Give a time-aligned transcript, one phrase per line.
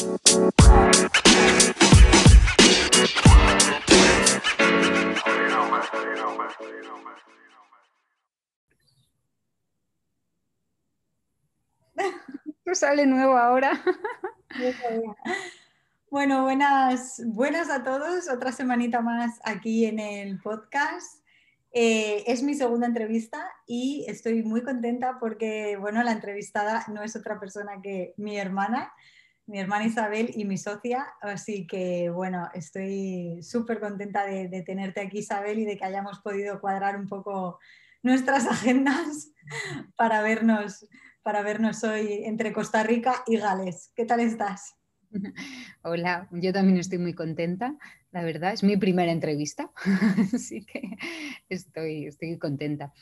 [12.72, 13.82] sale nuevo ahora.
[16.10, 18.28] Bueno, buenas, buenas a todos.
[18.28, 21.24] Otra semanita más aquí en el podcast.
[21.70, 27.14] Eh, es mi segunda entrevista y estoy muy contenta porque, bueno, la entrevistada no es
[27.14, 28.92] otra persona que mi hermana,
[29.50, 31.06] mi hermana Isabel y mi socia.
[31.20, 36.60] Así que, bueno, estoy súper contenta de, tenerte aquí, Isabel, y de que hayamos podido
[36.60, 37.58] cuadrar un poco
[38.02, 39.32] nuestras agendas
[39.96, 40.86] para vernos
[41.22, 43.92] para vernos hoy entre Costa Rica y Gales.
[43.94, 44.74] ¿Qué tal estás?
[45.82, 47.76] Hola, yo también estoy muy contenta.
[48.10, 49.70] La verdad, es mi primera entrevista,
[50.34, 50.96] así que
[51.48, 52.92] estoy, estoy contenta.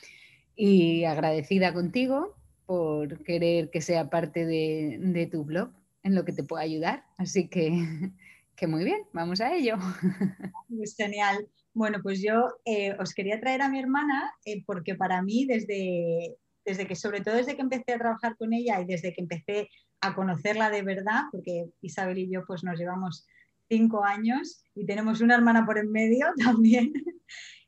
[0.55, 5.71] Y agradecida contigo por querer que sea parte de, tu blog,
[6.03, 7.05] en lo que te pueda ayudar.
[7.17, 7.71] Así que,
[8.55, 9.75] que muy bien, vamos a ello.
[10.81, 11.47] Es genial.
[11.73, 16.37] Bueno, pues yo eh, os quería traer a mi hermana eh, porque para mí desde
[16.65, 19.69] desde que, sobre todo desde que empecé a trabajar con ella y desde que empecé
[20.01, 23.25] a conocerla de verdad, porque Isabel y yo pues nos llevamos
[23.69, 26.93] cinco años y tenemos una hermana por en medio también,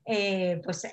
[0.06, 0.88] eh, pues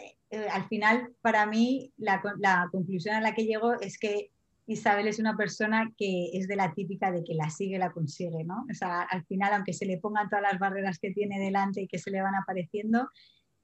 [0.50, 4.30] al final para mí la, la, conclusión a la que llego es que
[4.68, 8.44] Isabel es una persona que es de la típica de que la sigue, la consigue,
[8.44, 8.66] ¿no?
[8.70, 11.88] O sea, al final, aunque se le pongan todas las barreras que tiene delante y
[11.88, 13.08] que se le van apareciendo,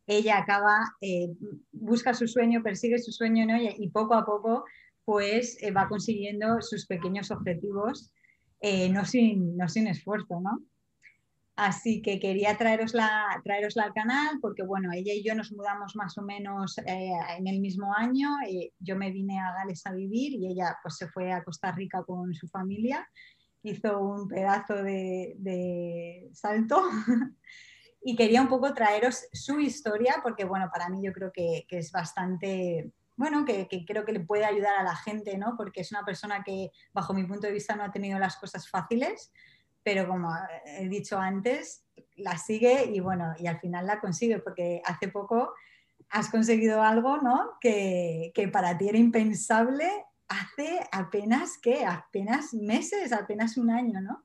[0.07, 1.29] ella acaba, eh,
[1.73, 3.47] busca su sueño, persigue su sueño
[3.79, 4.65] y poco a poco
[5.05, 8.11] pues eh, va consiguiendo sus pequeños objetivos,
[8.61, 10.61] eh, no, sin, no sin esfuerzo, ¿no?
[11.57, 16.19] Así que quería traerosla, traerosla al canal porque, bueno, ella y yo nos mudamos más
[16.19, 18.31] o menos en el mismo año.
[18.81, 22.03] yo me vine a Gales a vivir y ella pues se fue a Costa Rica
[22.03, 23.09] con su familia.
[23.63, 26.83] Hizo un pedazo de, salto
[28.03, 31.93] y quería un poco traeros su historia porque, bueno, para mí yo creo que, es
[31.93, 35.55] bastante, bueno, que, creo que le puede ayudar a la gente, ¿no?
[35.57, 38.69] Porque es una persona que, bajo mi punto de vista, no ha tenido las cosas
[38.69, 39.33] fáciles,
[39.85, 40.31] pero como
[40.65, 41.85] he dicho antes,
[42.17, 45.53] la sigue y, bueno, y al final la consigue porque hace poco
[46.11, 47.53] has conseguido algo, ¿no?
[47.61, 49.89] Que, para ti era impensable
[50.27, 51.85] hace apenas, ¿qué?
[51.85, 54.25] Apenas meses, apenas un año, ¿no?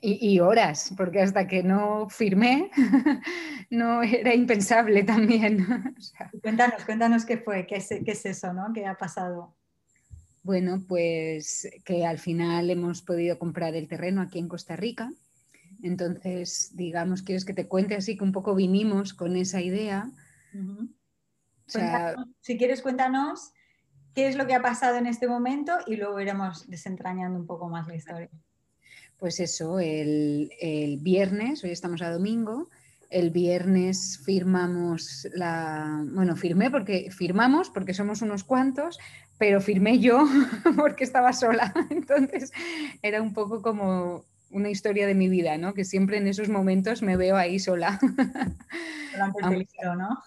[0.00, 2.70] Y, horas, porque hasta que no firmé
[3.70, 5.66] no era impensable también.
[6.42, 8.72] Cuéntanos, cuéntanos qué fue, qué es, qué es eso, ¿no?
[8.72, 9.57] ¿Qué ha pasado?
[10.48, 15.12] Bueno, pues que al final hemos podido comprar el terreno aquí en Costa Rica.
[15.82, 20.10] Entonces, digamos, quieres que te cuente así que un poco vinimos con esa idea.
[22.40, 23.52] si quieres, cuéntanos
[24.14, 27.68] qué es lo que ha pasado en este momento y luego iremos desentrañando un poco
[27.68, 28.30] más la historia
[29.18, 30.48] pues eso, el,
[31.00, 32.70] viernes, hoy estamos a domingo,
[33.10, 38.98] el viernes firmamos la, bueno, firmé porque firmamos porque somos unos cuantos,
[39.38, 40.26] pero firmé yo
[40.76, 41.72] porque estaba sola.
[41.90, 42.52] Entonces
[43.02, 45.74] era un poco como una historia de mi vida, ¿no?
[45.74, 47.98] Que siempre en esos momentos me veo ahí sola.
[49.12, 50.22] Durante el peligro, ¿no?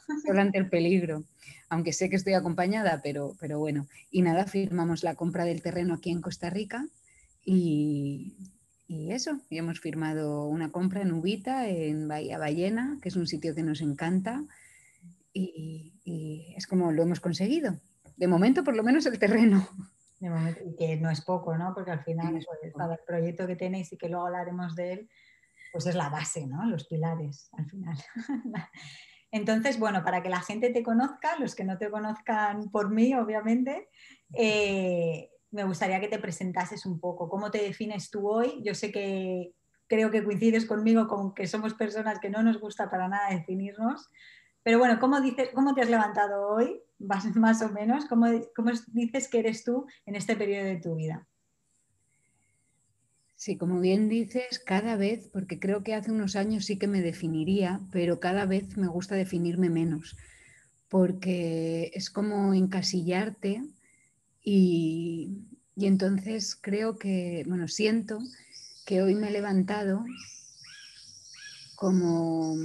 [0.54, 1.24] El peligro.
[1.70, 3.88] Aunque sé que estoy acompañada, pero, pero bueno.
[4.10, 6.86] Y nada, firmamos la compra del terreno aquí en Costa Rica
[7.46, 8.36] y,
[8.92, 13.26] y eso, y hemos firmado una compra en Ubita, en Bahía Ballena, que es un
[13.26, 14.44] sitio que nos encanta.
[15.34, 15.94] Y,
[16.58, 17.80] es como lo hemos conseguido.
[18.22, 19.68] De momento, por lo menos, el terreno.
[20.20, 21.74] De momento, y que no es poco, ¿no?
[21.74, 25.10] Porque al final el proyecto que tenéis y que luego hablaremos de él,
[25.72, 26.64] pues es la base, ¿no?
[26.68, 27.98] Los pilares, al final.
[29.32, 33.16] Entonces, bueno, para que la gente te conozca, los que no te conozcan por mí,
[33.16, 33.90] obviamente,
[34.36, 37.28] eh, me gustaría que te presentases un poco.
[37.28, 38.62] ¿Cómo te defines tú hoy?
[38.64, 39.56] Yo sé que
[39.88, 44.12] creo que coincides conmigo con que somos personas que no nos gusta para nada definirnos,
[44.64, 46.84] pero bueno, ¿cómo, dices, cómo te has levantado hoy,
[47.36, 48.06] más, o menos?
[48.06, 51.28] ¿Cómo, ¿Cómo dices que eres tú en este periodo de tu vida?
[53.42, 57.02] Sí, como bien dices, cada vez, porque creo que hace unos años sí que me
[57.02, 60.16] definiría, pero cada vez me gusta definirme menos,
[60.90, 63.64] porque es como encasillarte
[64.44, 65.40] y,
[65.76, 68.20] entonces creo que, bueno, siento
[68.86, 70.06] que hoy me he levantado
[71.74, 72.56] como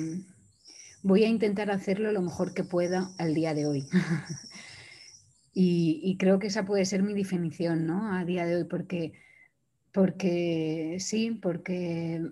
[1.06, 3.86] voy a intentar hacerlo lo mejor que pueda al día de hoy.
[5.54, 8.12] y, creo que esa puede ser mi definición, ¿no?
[8.12, 9.12] A día de hoy, porque,
[9.92, 12.22] porque sí, porque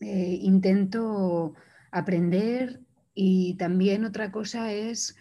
[0.00, 1.54] eh, intento
[1.90, 2.82] aprender
[3.14, 5.16] y también otra cosa es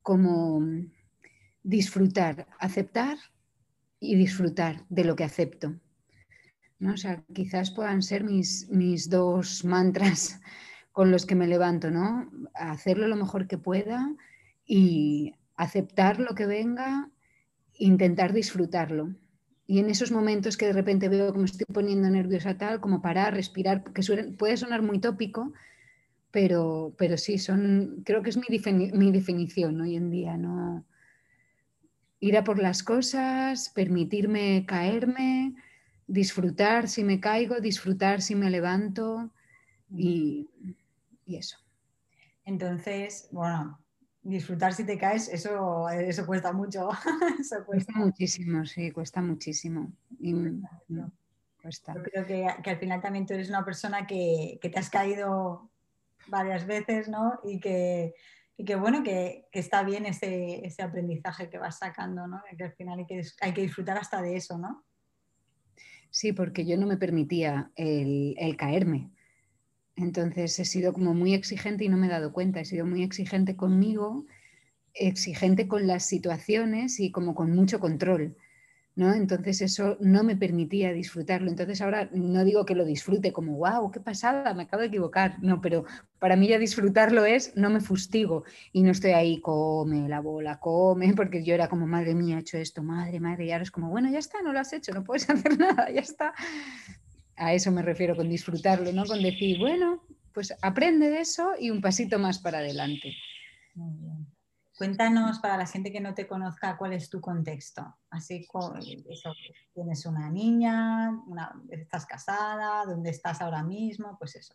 [0.00, 0.66] como
[1.62, 3.18] disfrutar, aceptar
[4.00, 5.78] y disfrutar de lo que acepto.
[6.78, 6.94] ¿no?
[6.94, 10.40] O sea, quizás puedan ser mis, mis dos mantras
[10.94, 12.30] con los que me levanto, ¿no?
[12.54, 14.14] Hacerlo lo mejor que pueda
[14.64, 17.10] y aceptar lo que venga,
[17.76, 19.12] intentar disfrutarlo.
[19.66, 23.02] Y en esos momentos que de repente veo que me estoy poniendo nerviosa tal, como
[23.02, 24.02] parar, respirar, que
[24.38, 25.52] puede sonar muy tópico,
[26.30, 28.46] pero, pero sí, son, creo que es mi,
[28.92, 30.84] mi definición hoy en día, ¿no?
[32.20, 35.56] Ir a por las cosas, permitirme caerme,
[36.06, 39.32] disfrutar si me caigo, disfrutar si me levanto
[39.90, 40.48] y,
[41.26, 41.58] y eso.
[42.44, 43.84] Entonces, bueno,
[44.24, 46.88] disfrutar si te caes, eso, eso cuesta mucho.
[47.66, 47.92] cuesta.
[47.94, 49.92] muchísimo, sí, cuesta muchísimo.
[51.62, 51.94] cuesta.
[51.94, 55.70] Yo creo que, al final también tú eres una persona que, te has caído
[56.28, 57.38] varias veces, ¿no?
[57.44, 58.14] Y que,
[58.64, 62.42] que bueno, que, está bien ese, ese, aprendizaje que vas sacando, ¿no?
[62.56, 64.84] Que al final hay que, hay que disfrutar hasta de eso, ¿no?
[66.10, 69.10] Sí, porque yo no me permitía el, el caerme.
[69.96, 73.02] Entonces he sido como muy exigente y no me he dado cuenta, he sido muy
[73.02, 74.26] exigente conmigo,
[74.94, 78.36] exigente con las situaciones y como con mucho control.
[78.96, 79.12] ¿no?
[79.12, 81.50] Entonces eso no me permitía disfrutarlo.
[81.50, 85.42] Entonces ahora no digo que lo disfrute como, wow, qué pasada, me acabo de equivocar.
[85.42, 85.84] No, pero
[86.18, 90.60] para mí ya disfrutarlo es, no me fustigo y no estoy ahí, come la bola,
[90.60, 93.70] come, porque yo era como, madre mía, he hecho esto, madre, madre, y ahora es
[93.70, 96.34] como, bueno, ya está, no lo has hecho, no puedes hacer nada, ya está
[97.36, 99.04] a eso me refiero con disfrutarlo, ¿no?
[99.04, 100.02] Con decir, bueno,
[100.32, 103.14] pues aprende de eso y un pasito más para adelante.
[103.74, 104.26] Muy bien.
[104.76, 107.96] Cuéntanos para la gente que no te conozca cuál es tu contexto.
[108.10, 108.44] Así,
[109.72, 111.12] tienes una niña,
[111.70, 114.52] estás casada, dónde estás ahora mismo, pues eso,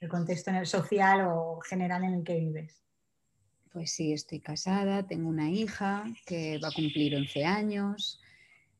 [0.00, 2.82] el contexto en el social o general en el que vives.
[3.72, 8.20] Pues sí, estoy casada, tengo una hija que va a cumplir 11 años.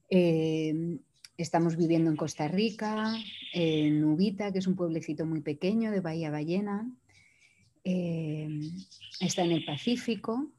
[0.09, 0.99] Eh,
[1.41, 3.15] Estamos viviendo en Costa Rica,
[3.55, 6.87] en Ubita, que es un pueblecito muy pequeño de Bahía Ballena.
[7.83, 8.47] Eh,
[9.21, 10.51] está en el Pacífico.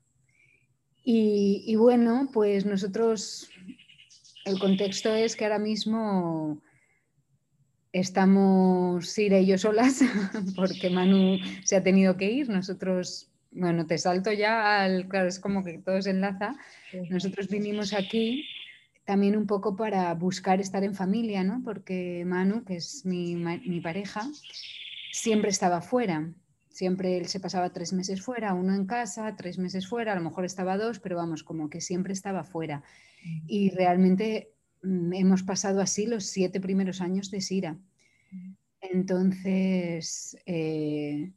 [1.03, 3.47] Y, bueno, pues nosotros,
[4.43, 6.59] el contexto es que ahora mismo
[7.93, 10.01] estamos Sira y yo solas,
[10.55, 12.49] porque Manu se ha tenido que ir.
[12.49, 16.55] Nosotros, bueno, te salto ya al, claro, es como que todo se enlaza.
[17.11, 18.47] Nosotros vinimos aquí
[19.11, 21.61] también un poco para buscar estar en familia, ¿no?
[21.65, 24.21] Porque Manu, que es mi, pareja,
[25.11, 26.33] siempre estaba fuera.
[26.69, 30.21] Siempre él se pasaba tres meses fuera, uno en casa, tres meses fuera, a lo
[30.21, 32.83] mejor estaba dos, pero vamos, como que siempre estaba fuera.
[33.47, 37.77] Y realmente mm, hemos pasado así los siete primeros años de Sira.
[38.79, 41.33] Entonces, eh,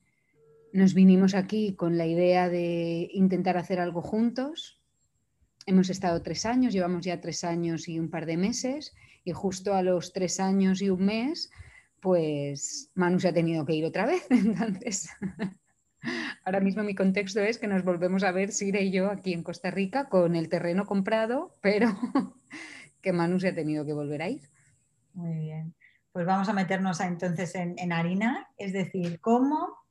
[0.73, 4.79] nos vinimos aquí con la idea de intentar hacer algo juntos,
[5.67, 8.95] hemos estado tres años, llevamos ya tres años y un par de meses,
[9.25, 11.51] y justo a los tres años y un mes,
[12.01, 14.27] pues Manu se ha tenido que ir otra vez.
[14.31, 15.09] Entonces,
[16.45, 19.43] ahora mismo mi contexto es que nos volvemos a ver Sire y yo aquí en
[19.43, 21.89] Costa Rica con el terreno comprado, pero
[23.01, 24.43] que Manu se ha tenido que volver a ir.
[25.15, 25.75] Muy bien.
[26.13, 29.84] Pues vamos a meternos entonces en, en harina, es decir, cómo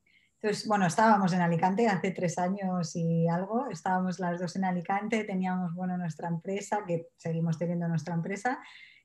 [0.44, 5.24] entonces, bueno, estábamos en Alicante hace tres años y algo, estábamos las dos en Alicante,
[5.24, 8.60] teníamos, bueno, nuestra empresa, que seguimos teniendo nuestra empresa,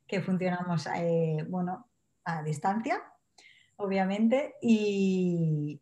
[0.05, 1.87] que funcionamos, eh, bueno,
[2.25, 3.01] a distancia,
[3.77, 5.81] obviamente, y,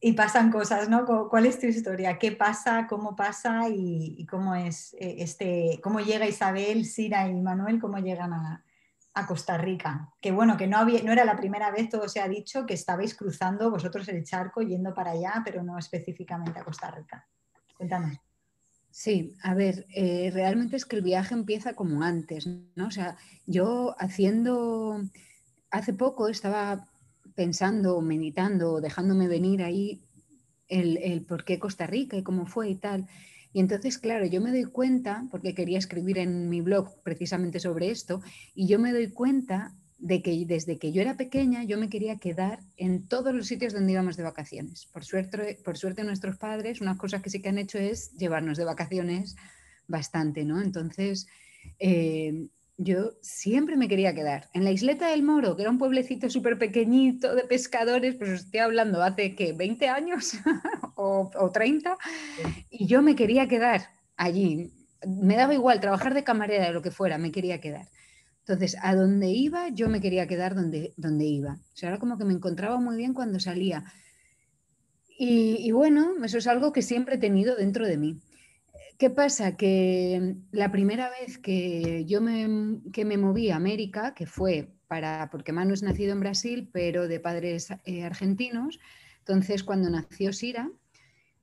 [0.00, 1.28] y pasan cosas, ¿no?
[1.28, 2.16] ¿Cuál es tu historia?
[2.16, 2.86] ¿Qué pasa?
[2.88, 3.62] ¿Cómo pasa?
[3.68, 8.64] Y, cómo es eh, este, cómo llega Isabel, Sira y Manuel, cómo llegan a,
[9.14, 10.10] a Costa Rica.
[10.20, 12.74] Que bueno, que no, había, no era la primera vez, todo se ha dicho, que
[12.74, 17.28] estabais cruzando vosotros el charco yendo para allá, pero no específicamente a Costa Rica.
[17.76, 18.16] Cuéntanos.
[18.90, 22.88] Sí, a ver, eh, realmente es que el viaje empieza como antes, ¿no?
[22.88, 23.16] O sea,
[23.46, 25.00] yo haciendo,
[25.70, 26.90] hace poco estaba
[27.34, 30.02] pensando, meditando, dejándome venir ahí
[30.68, 33.08] el, el por qué Costa Rica y cómo fue y tal.
[33.52, 37.90] Y entonces, claro, yo me doy cuenta, porque quería escribir en mi blog precisamente sobre
[37.90, 38.22] esto,
[38.54, 42.18] y yo me doy cuenta de que desde que yo era pequeña yo me quería
[42.18, 44.86] quedar en todos los sitios donde íbamos de vacaciones.
[44.86, 48.58] Por suerte, por suerte nuestros padres, una cosa que sí que han hecho es llevarnos
[48.58, 49.36] de vacaciones
[49.86, 50.60] bastante, ¿no?
[50.60, 51.28] Entonces,
[51.78, 52.48] eh,
[52.84, 54.48] yo siempre me quería quedar.
[54.52, 58.60] En la isleta del Moro, que era un pueblecito súper pequeñito de pescadores, pues estoy
[58.60, 60.32] hablando hace que 20 años
[60.96, 61.96] o, o 30,
[62.70, 64.72] y yo me quería quedar allí.
[65.06, 67.88] Me daba igual trabajar de camarera, de lo que fuera, me quería quedar.
[68.40, 71.52] Entonces, a donde iba, yo me quería quedar donde, donde iba.
[71.54, 73.84] O sea, era como que me encontraba muy bien cuando salía.
[75.18, 78.20] Y, y bueno, eso es algo que siempre he tenido dentro de mí
[79.02, 79.56] ¿Qué pasa?
[79.56, 85.28] Que la primera vez que yo me, que me moví a América, que fue para,
[85.32, 88.78] porque Manu es nacido en Brasil, pero de padres eh, argentinos,
[89.18, 90.70] entonces cuando nació Sira,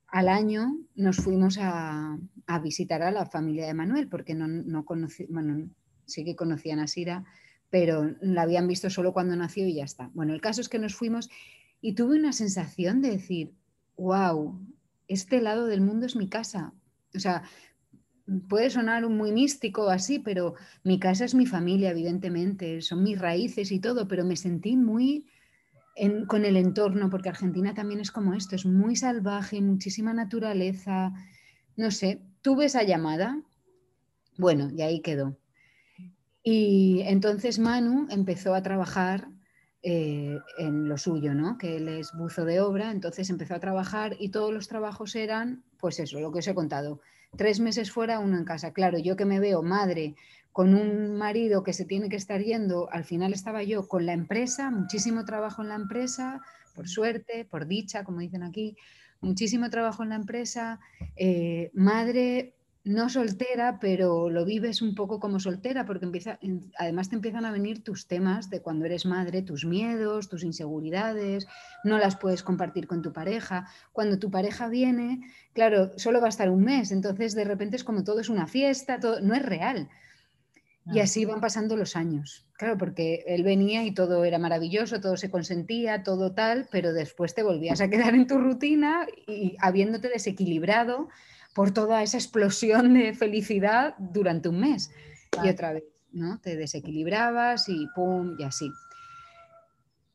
[0.06, 2.16] al año nos fuimos a,
[2.62, 5.68] visitar a la familia de Manuel, porque no, no conocí, bueno,
[6.06, 7.26] sí que conocían a Sira,
[7.68, 10.10] pero la habían visto solo cuando nació y ya está.
[10.14, 11.28] Bueno, el caso es que nos fuimos
[11.82, 13.52] y tuve una sensación de decir,
[13.98, 14.58] wow,
[15.08, 16.72] este lado del mundo es mi casa.
[17.14, 17.42] O sea,
[18.48, 23.72] puede sonar muy místico así, pero mi casa es mi familia, evidentemente, son mis raíces
[23.72, 25.26] y todo, pero me sentí muy
[26.26, 31.12] con el entorno, porque Argentina también es como esto, es muy salvaje, muchísima naturaleza,
[31.76, 33.42] no sé, tuve esa llamada,
[34.38, 35.36] bueno, y ahí quedó.
[36.42, 39.28] Y entonces Manu empezó a trabajar
[39.82, 41.58] eh, en lo suyo, ¿no?
[41.58, 45.64] Que él es buzo de obra, entonces empezó a trabajar y todos los trabajos eran,
[45.80, 47.00] pues eso, lo que os he contado,
[47.36, 48.72] tres meses fuera, uno en casa.
[48.72, 50.14] Claro, yo que me veo madre
[50.52, 54.12] con un marido que se tiene que estar yendo, al final estaba yo con la
[54.12, 56.40] empresa, muchísimo trabajo en la empresa,
[56.74, 58.76] por suerte, por dicha, como dicen aquí,
[59.20, 60.80] muchísimo trabajo en la empresa,
[61.16, 66.38] eh, madre no soltera, pero lo vives un poco como soltera, porque empieza,
[66.78, 71.46] además te empiezan a venir tus temas de cuando eres madre, tus miedos, tus inseguridades,
[71.84, 73.68] no las puedes compartir con tu pareja.
[73.92, 75.20] Cuando tu pareja viene,
[75.52, 78.46] claro, solo va a estar un mes, entonces de repente es como todo es una
[78.46, 79.88] fiesta, todo, no es real.
[80.92, 82.48] Y así van pasando los años.
[82.54, 87.34] Claro, porque él venía y todo era maravilloso, todo se consentía, todo tal, pero después
[87.34, 91.08] te volvías a quedar en tu rutina y habiéndote desequilibrado
[91.54, 94.90] por toda esa explosión de felicidad durante un mes.
[95.44, 96.38] Y otra vez, ¿no?
[96.40, 98.70] Te desequilibrabas y pum, y así.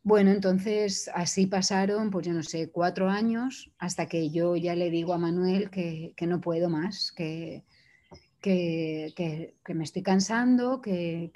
[0.04, 4.92] Bueno, entonces así pasaron, pues yo no sé, cuatro años hasta que yo ya le
[4.92, 7.64] digo a Manuel que, que no puedo más, que,
[8.46, 11.32] que, me estoy cansando, que,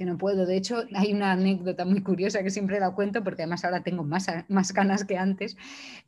[0.00, 0.46] no puedo.
[0.46, 4.02] De hecho, hay una anécdota muy curiosa que siempre la cuento porque además ahora tengo
[4.02, 5.56] más, más canas que antes.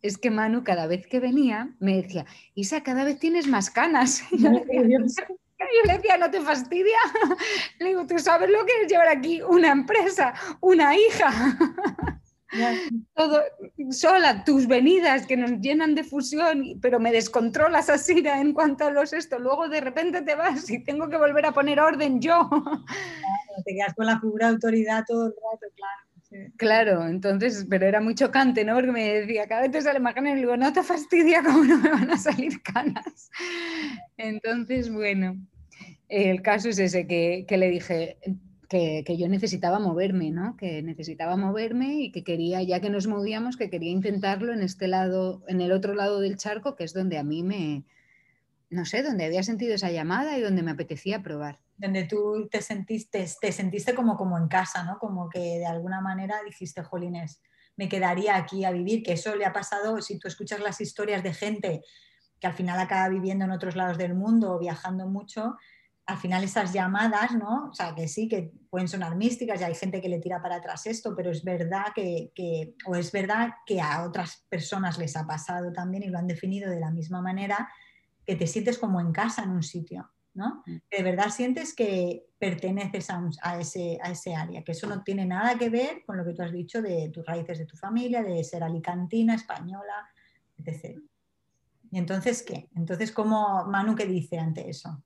[0.01, 4.23] Es que Manu cada vez que venía me decía, Isa, cada vez tienes más canas.
[4.31, 6.99] yo, le decía, no te fastidia.
[7.79, 11.31] Le digo, tú sabes lo que es llevar aquí una empresa, una hija.
[13.15, 13.43] Todo,
[13.91, 18.91] sola, tus venidas que nos llenan de fusión, pero me descontrolas así en cuanto a
[18.91, 19.39] los esto.
[19.39, 22.49] Luego de repente te vas y tengo que volver a poner orden yo.
[23.65, 26.07] te quedas con la figura de autoridad todo el rato, claro.
[26.57, 28.75] Claro, entonces, pero era muy chocante, ¿no?
[28.75, 31.65] Porque me decía, cada vez te sale más canas y digo, no te fastidia cómo
[31.65, 33.31] no me van a salir canas.
[34.17, 35.37] Entonces, bueno,
[36.09, 38.19] el caso es ese, que, que le dije,
[38.69, 40.57] que, yo necesitaba moverme, ¿no?
[40.57, 44.89] Que necesitaba moverme y que quería, ya que nos movíamos, que quería intentarlo en este
[44.89, 47.85] lado, en el otro lado del charco, que es donde a mí me,
[48.71, 51.61] no sé, donde había sentido esa llamada y donde me apetecía probar.
[51.77, 54.99] Donde tú te sentiste, te sentiste como, como en casa, ¿no?
[54.99, 57.43] Como que de alguna manera dijiste, jolines,
[57.77, 61.23] me quedaría aquí a vivir, que eso le ha pasado, si tú escuchas las historias
[61.23, 61.83] de gente
[62.41, 65.57] que al final acaba viviendo en otros lados del mundo o viajando mucho,
[66.07, 67.69] al final esas llamadas, ¿no?
[67.71, 70.57] O sea, que sí, que pueden sonar místicas y hay gente que le tira para
[70.57, 72.33] atrás esto, pero es verdad que,
[72.87, 76.71] o es verdad que a otras personas les ha pasado también y lo han definido
[76.71, 77.69] de la misma manera,
[78.25, 80.63] que te sientes como en casa en un sitio, ¿no?
[80.67, 80.77] Mm.
[80.89, 83.09] Que de verdad sientes que perteneces
[83.43, 86.35] a, ese, a ese área, que eso no tiene nada que ver con lo que
[86.35, 90.09] tú has dicho de tus raíces de tu familia, de ser alicantina, española,
[90.59, 91.01] etc.
[91.91, 92.69] ¿Y entonces qué?
[92.77, 95.03] Entonces, ¿cómo Manu qué dice ante eso?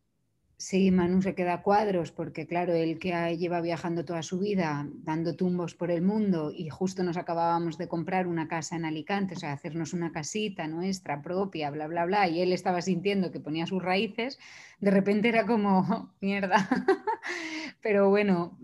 [0.61, 5.35] Sí, Manu se queda cuadros porque, claro, él que lleva viajando toda su vida, dando
[5.35, 9.38] tumbos por el mundo y justo nos acabábamos de comprar una casa en Alicante, o
[9.38, 13.67] sea, hacernos una casita nuestra propia, bla, bla, bla, y él estaba sintiendo que ponía
[13.67, 14.38] sus raíces,
[14.81, 16.69] de repente era como, mierda.
[17.81, 18.59] Pero bueno,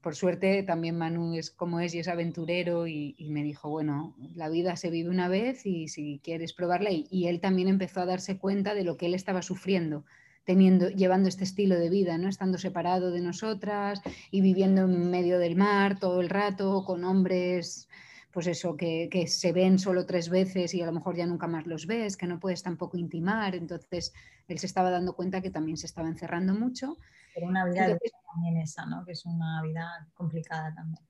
[0.00, 4.48] por suerte también Manu es como es y es aventurero y, me dijo, bueno, la
[4.48, 8.38] vida se vive una vez y si quieres probarla, y él también empezó a darse
[8.38, 10.04] cuenta de lo que él estaba sufriendo
[10.44, 12.28] teniendo, llevando este estilo de vida, ¿no?
[12.28, 17.88] Estando separado de nosotras y viviendo en medio del mar todo el rato, con hombres,
[18.32, 21.66] pues eso, que, se ven solo tres veces y a lo mejor ya nunca más
[21.66, 23.54] los ves, que no puedes tampoco intimar.
[23.54, 24.12] Entonces,
[24.48, 26.96] él se estaba dando cuenta que también se estaba encerrando mucho.
[27.34, 27.98] Pero una vida
[28.34, 29.04] también esa, ¿no?
[29.04, 31.02] Que es una vida complicada también.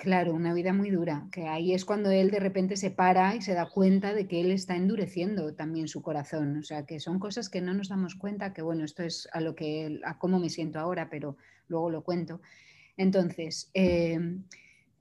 [0.00, 3.42] Claro, una vida muy dura, que ahí es cuando él de repente se para y
[3.42, 6.56] se da cuenta de que él está endureciendo también su corazón.
[6.56, 9.42] O sea, que son cosas que no nos damos cuenta, que bueno, esto es a
[9.42, 11.36] lo que, a cómo me siento ahora, pero
[11.68, 12.40] luego lo cuento.
[12.96, 14.44] Entonces, em,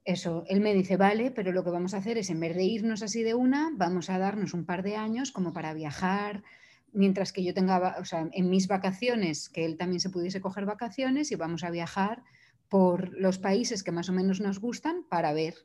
[0.04, 2.66] eso, él me dice, vale, pero lo que vamos a hacer es, en vez de
[2.66, 6.44] irnos así de una, vamos a darnos un par de años como para viajar,
[6.92, 10.66] mientras que yo tenga, o sea, en mis vacaciones, que él también se pudiese coger
[10.66, 12.22] vacaciones y vamos a viajar
[12.70, 15.56] por los países que más o menos nos gustan para ver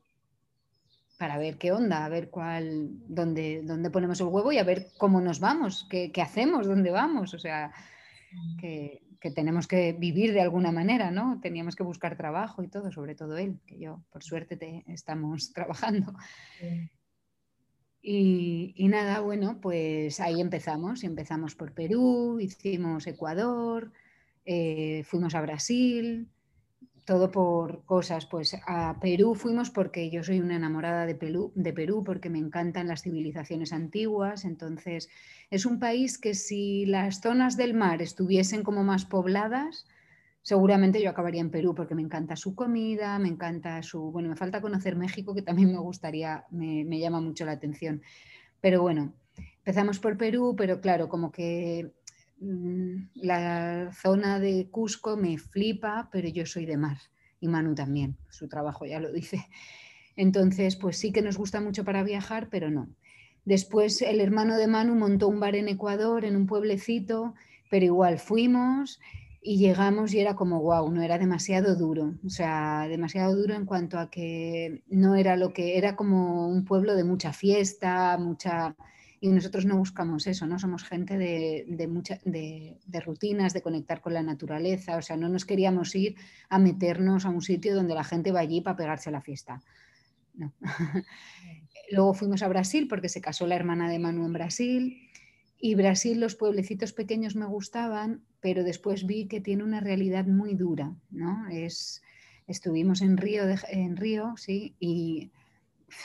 [1.18, 4.88] para ver qué onda, a ver cuál, dónde, dónde ponemos el huevo y a ver
[4.98, 7.34] cómo nos vamos, qué, qué hacemos, dónde vamos.
[7.34, 7.72] O sea,
[8.32, 8.56] mm.
[8.56, 11.40] que, que, tenemos que vivir de alguna manera, ¿no?
[11.40, 15.52] Teníamos que buscar trabajo y todo, sobre todo él, que yo, por suerte, te, estamos
[15.54, 16.14] trabajando.
[18.02, 21.04] Y, y, nada, bueno, pues ahí empezamos.
[21.04, 23.92] Empezamos por Perú, hicimos Ecuador,
[24.44, 26.28] eh, fuimos a Brasil,
[27.04, 28.26] todo por cosas.
[28.26, 32.38] Pues a Perú fuimos porque yo soy una enamorada de Perú, de Perú, porque me
[32.38, 34.44] encantan las civilizaciones antiguas.
[34.44, 35.08] Entonces,
[35.50, 39.86] es un país que si las zonas del mar estuviesen como más pobladas,
[40.42, 44.10] seguramente yo acabaría en Perú porque me encanta su comida, me encanta su...
[44.10, 48.02] Bueno, me falta conocer México, que también me gustaría, me, me llama mucho la atención.
[48.60, 49.12] Pero bueno,
[49.58, 51.92] empezamos por Perú, pero claro, como que
[53.14, 56.98] la zona de Cusco me flipa, pero yo soy de mar
[57.40, 59.46] y Manu también, su trabajo ya lo dice.
[60.16, 62.88] Entonces, pues sí que nos gusta mucho para viajar, pero no.
[63.44, 67.34] Después el hermano de Manu montó un bar en Ecuador, en un pueblecito,
[67.70, 69.00] pero igual fuimos
[69.42, 73.66] y llegamos y era como, wow, no era demasiado duro, o sea, demasiado duro en
[73.66, 78.74] cuanto a que no era lo que era como un pueblo de mucha fiesta, mucha
[79.24, 80.58] y nosotros no buscamos eso, ¿no?
[80.58, 85.46] Somos gente de, de, de, rutinas, de conectar con la naturaleza, o sea, no nos
[85.46, 86.16] queríamos ir
[86.50, 89.62] a meternos a un sitio donde la gente va allí para pegarse a la fiesta.
[91.90, 95.08] Luego fuimos a Brasil porque se casó la hermana de Manu en Brasil
[95.58, 100.54] y Brasil los pueblecitos pequeños me gustaban, pero después vi que tiene una realidad muy
[100.54, 101.48] dura, ¿no?
[101.48, 102.02] Es,
[102.46, 105.30] estuvimos en Río, en Río, sí, y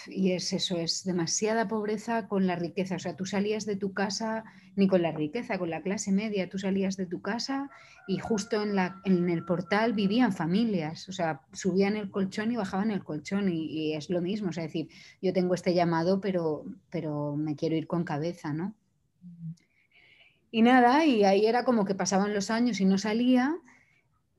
[0.08, 2.96] y es eso, es demasiada pobreza con la riqueza.
[2.96, 4.44] O sea, tú salías de tu casa
[4.76, 7.70] ni con la riqueza, con la clase media, tú salías de tu casa
[8.08, 11.10] y justo en, la, en el portal vivían familias.
[11.10, 14.50] O sea, subían el colchón y bajaban el colchón y, es lo mismo.
[14.50, 14.90] O sea, decir,
[15.22, 18.76] yo tengo este llamado, pero, pero me quiero ir con cabeza, ¿no?
[20.52, 23.56] Y nada, y ahí era como que pasaban los años y no salía.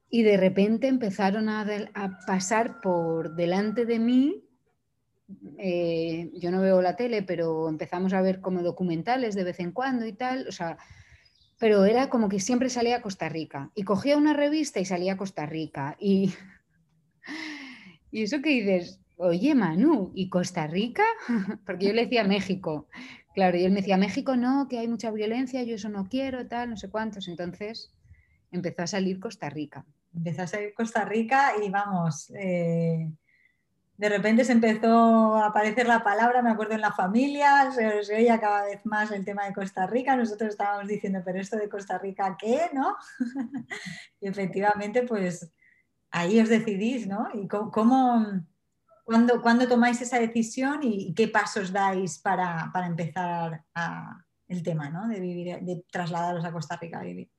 [0.09, 4.50] Y de repente empezaron a, a pasar por delante de mí
[5.63, 9.73] eh, yo no veo la tele, pero empezamos a ver como documentales de vez en
[9.73, 10.79] cuando y tal, o sea,
[11.59, 15.13] pero era como que siempre salía a Costa Rica y cogía una revista y salía
[15.13, 16.33] a Costa Rica y,
[18.11, 21.05] y eso que dices, oye Manu, ¿y Costa Rica?
[21.67, 22.89] Porque yo le decía México,
[23.35, 26.49] claro, y él me decía, México no, que hay mucha violencia, yo eso no quiero,
[26.49, 27.93] tal, no sé cuántos, entonces
[28.51, 29.85] empezó a salir Costa Rica.
[30.15, 33.11] Empezó a salir Costa Rica y vamos, eh,
[34.01, 38.15] de repente se empezó a aparecer la palabra, me acuerdo en la familia, se, se,
[38.15, 41.69] oía cada vez más el tema de Costa Rica, nosotros estábamos diciendo, pero esto de
[41.69, 42.71] Costa Rica, ¿qué?
[42.73, 42.97] ¿No?
[44.23, 45.53] y efectivamente, pues
[46.13, 47.29] ahí os decidís, ¿no?
[47.35, 48.25] ¿Y cómo,
[49.05, 53.67] cuándo, tomáis esa decisión y qué pasos dais para, empezar
[54.49, 55.09] el tema, ¿no?
[55.09, 57.31] De, vivir, de trasladaros a Costa Rica a vivir?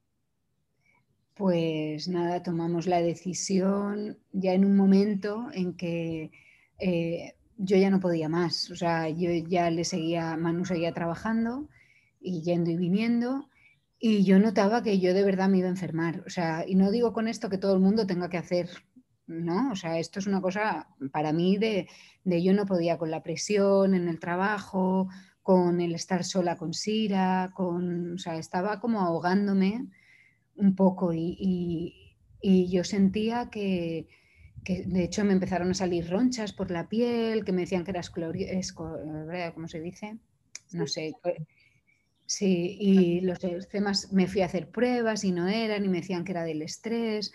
[1.33, 6.29] Pues nada, tomamos la decisión ya en un momento en que
[6.81, 8.71] eh, yo ya no podía más.
[8.71, 11.69] O sea, yo ya le seguía, Manu seguía trabajando
[12.19, 13.49] y yendo y viniendo.
[13.99, 16.23] Y yo notaba que yo de verdad me iba a enfermar.
[16.25, 18.69] O sea, y no digo con esto que todo el mundo tenga que hacer,
[19.27, 19.71] ¿no?
[19.71, 21.87] O sea, esto es una cosa para mí de,
[22.23, 25.07] de yo no podía con la presión en el trabajo,
[25.43, 29.87] con el estar sola con Sira, con, o sea, estaba como ahogándome
[30.55, 34.07] un poco y, y, y yo sentía que,
[34.63, 37.91] que de hecho me empezaron a salir ronchas por la piel, que me decían que
[37.91, 40.17] era esclerosis, ¿cómo se dice?
[40.71, 41.13] No sé.
[42.25, 46.23] Sí, y los temas me fui a hacer pruebas y no eran, y me decían
[46.23, 47.33] que era del estrés,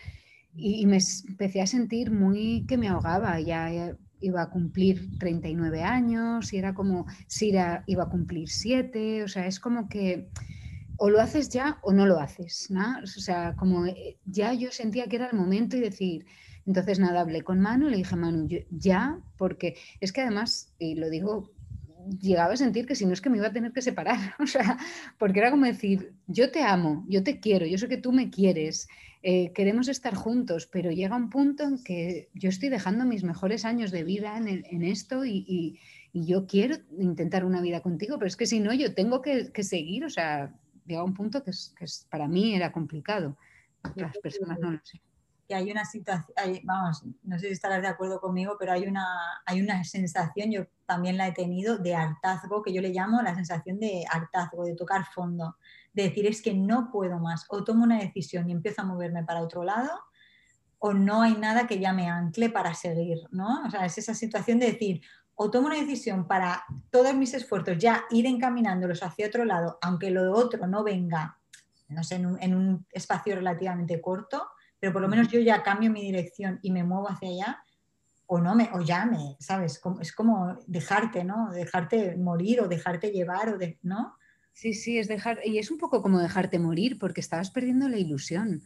[0.55, 6.53] y, me empecé a sentir muy que me ahogaba, ya, iba a cumplir 39 años,
[6.53, 10.29] y era como, si iba a cumplir 7, o sea, es como que
[10.99, 12.99] o lo haces ya o no lo haces, ¿no?
[13.03, 16.25] O sea, como eh, ya yo sentía que era el momento y decir,
[16.67, 20.97] entonces, nada, hablé con Manu y le dije, Manu, ya, porque es que además, y
[20.97, 21.53] lo digo,
[22.21, 24.47] llegaba a sentir que si no es que me iba a tener que separar, o
[24.47, 24.77] sea,
[25.19, 28.31] porque era como decir, yo te amo, yo te quiero, yo sé que tú me
[28.31, 28.89] quieres,
[29.23, 33.65] eh, queremos estar juntos, pero llega un punto en que yo estoy dejando mis mejores
[33.65, 35.79] años de vida en, esto y,
[36.13, 40.03] yo quiero intentar una vida contigo, pero es que si no, yo tengo que, seguir,
[40.03, 40.51] o sea,
[40.87, 43.37] llega un punto que, es, que es, para mí era complicado,
[43.97, 44.99] las personas no lo sé
[45.47, 49.07] que hay una situación, vamos, no sé si estarás de acuerdo conmigo, pero hay una,
[49.45, 53.35] hay una sensación, yo también la he tenido, de hartazgo, que yo le llamo la
[53.35, 55.57] sensación de hartazgo, de tocar fondo,
[55.93, 59.25] de decir es que no puedo más, o tomo una decisión y empiezo a moverme
[59.25, 59.91] para otro lado,
[60.79, 63.65] o no hay nada que ya me ancle para seguir, ¿no?
[63.67, 65.01] O sea, es esa situación de decir,
[65.35, 70.11] o tomo una decisión para todos mis esfuerzos ya ir encaminándolos hacia otro lado, aunque
[70.11, 71.39] lo otro no venga,
[71.89, 74.49] no sé, en un, en un espacio relativamente corto,
[74.87, 77.59] pero por lo menos yo ya cambio mi dirección y me muevo hacia allá,
[78.27, 79.81] o no me, o ya me, ¿sabes?
[80.01, 81.51] Es como dejarte, ¿no?
[81.51, 84.15] Dejarte morir o dejarte llevar, o de, ¿no?
[84.53, 87.99] Sí, sí, es dejar, y es un poco como dejarte morir, porque estabas perdiendo la
[87.99, 88.63] ilusión.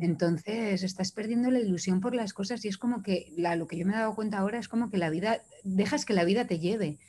[0.00, 3.76] Entonces estás perdiendo la ilusión por las cosas y es como que la, lo que
[3.76, 6.46] yo me he dado cuenta ahora es como que la vida, dejas que la vida
[6.46, 7.00] te lleve.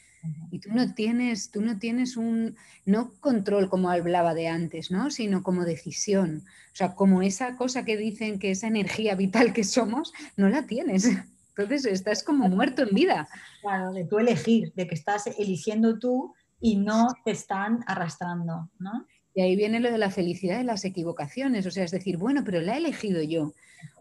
[0.52, 5.12] Y tú no tienes, tú no tienes un, no control como hablaba de antes, ¿no?
[5.12, 6.44] Sino como decisión.
[6.74, 10.66] O sea, como esa cosa que dicen que esa energía vital que somos, no la
[10.66, 11.10] tienes.
[11.58, 13.30] Entonces estás como muerto en vida.
[13.62, 19.06] Claro, de tú elegir, de que estás eligiendo tú y no te están arrastrando, ¿no?
[19.34, 22.44] Y ahí viene lo de la felicidad de las equivocaciones, o sea, es decir, bueno,
[22.46, 23.54] pero la he elegido yo.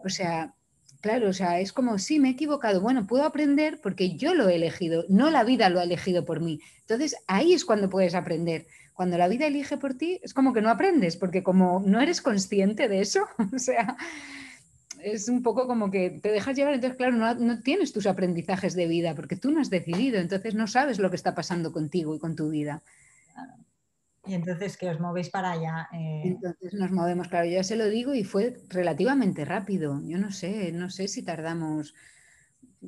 [0.04, 0.54] O sea,
[1.04, 4.48] claro, o sea, es como, sí, me he equivocado, bueno, puedo aprender porque yo lo
[4.48, 6.60] he elegido, no la vida lo ha elegido por mí.
[6.80, 8.66] Entonces, ahí es cuando puedes aprender.
[8.94, 12.22] Cuando la vida elige por ti, es como que no aprendes, porque como no eres
[12.22, 13.98] consciente de eso, o sea,
[15.02, 18.72] es un poco como que te dejas llevar, entonces claro, no, no, tienes tus aprendizajes
[18.72, 22.14] de vida porque tú no has decidido, entonces no sabes lo que está pasando contigo
[22.14, 22.82] y con tu vida.
[24.26, 25.88] Y entonces que os movéis para allá.
[25.92, 26.22] Eh...
[26.24, 30.00] Entonces nos movemos, claro, yo ya se lo digo y fue relativamente rápido.
[30.04, 31.94] Yo no sé, no sé si tardamos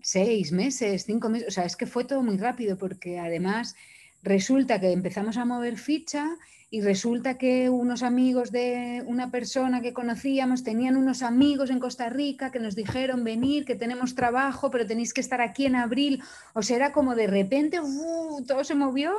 [0.03, 3.75] seis meses, cinco meses, o sea, es que fue todo muy rápido porque además
[4.22, 6.37] resulta que empezamos a mover ficha
[6.68, 12.09] y resulta que unos amigos de una persona que conocíamos tenían unos amigos en Costa
[12.09, 16.22] Rica que nos dijeron venir, que tenemos trabajo, pero tenéis que estar aquí en abril.
[16.55, 19.12] O sea, era como de repente uh, todo se movió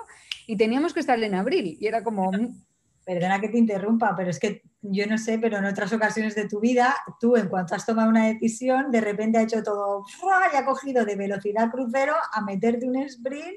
[0.47, 1.77] y teníamos que estar en abril.
[1.79, 2.31] Y era como...
[2.31, 2.63] Mm".
[3.05, 6.49] Perdona que te interrumpa, pero es que yo no sé, pero en otras ocasiones de
[6.49, 10.03] tu vida, tú en cuanto has tomado una decisión, de repente ha hecho todo,
[10.51, 13.55] y ha cogido de velocidad crucero a meterte un sprint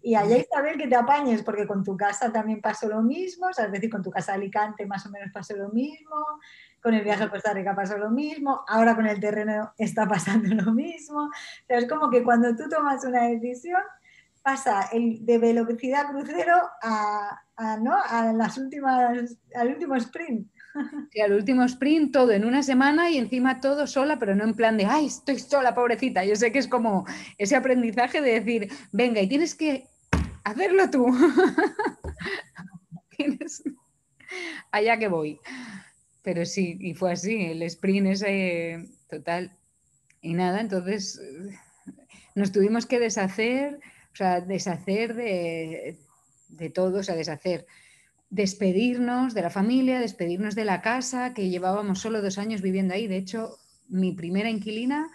[0.00, 3.56] y allá Isabel que te apañes, porque con tu casa también pasó lo mismo, es
[3.72, 6.16] decir, con tu casa de Alicante más o menos pasó lo mismo,
[6.80, 10.54] con el viaje a Costa Rica pasó lo mismo, ahora con el terreno está pasando
[10.54, 11.30] lo mismo.
[11.66, 13.82] es como que cuando tú tomas una decisión,
[14.48, 17.94] pasa el de velocidad crucero a, ¿no?
[18.02, 20.48] a las últimas, al último sprint.
[21.12, 24.54] Sí, al último sprint todo en una semana y encima todo sola, pero no en
[24.54, 26.24] plan de, ay, estoy sola, pobrecita.
[26.24, 27.04] Yo sé que es como
[27.36, 29.86] ese aprendizaje de decir, venga, y tienes que
[30.44, 31.06] hacerlo tú.
[34.70, 35.40] Allá que voy.
[36.22, 39.52] Pero sí, y fue así, el sprint ese total.
[40.22, 41.20] Y nada, entonces
[42.34, 43.80] nos tuvimos que deshacer,
[44.18, 45.98] sea, deshacer de,
[46.48, 47.66] de todo, o sea, deshacer
[48.30, 53.06] despedirnos de la familia, despedirnos de la casa, que llevábamos solo dos años viviendo ahí.
[53.06, 55.08] De hecho, mi primera inquilina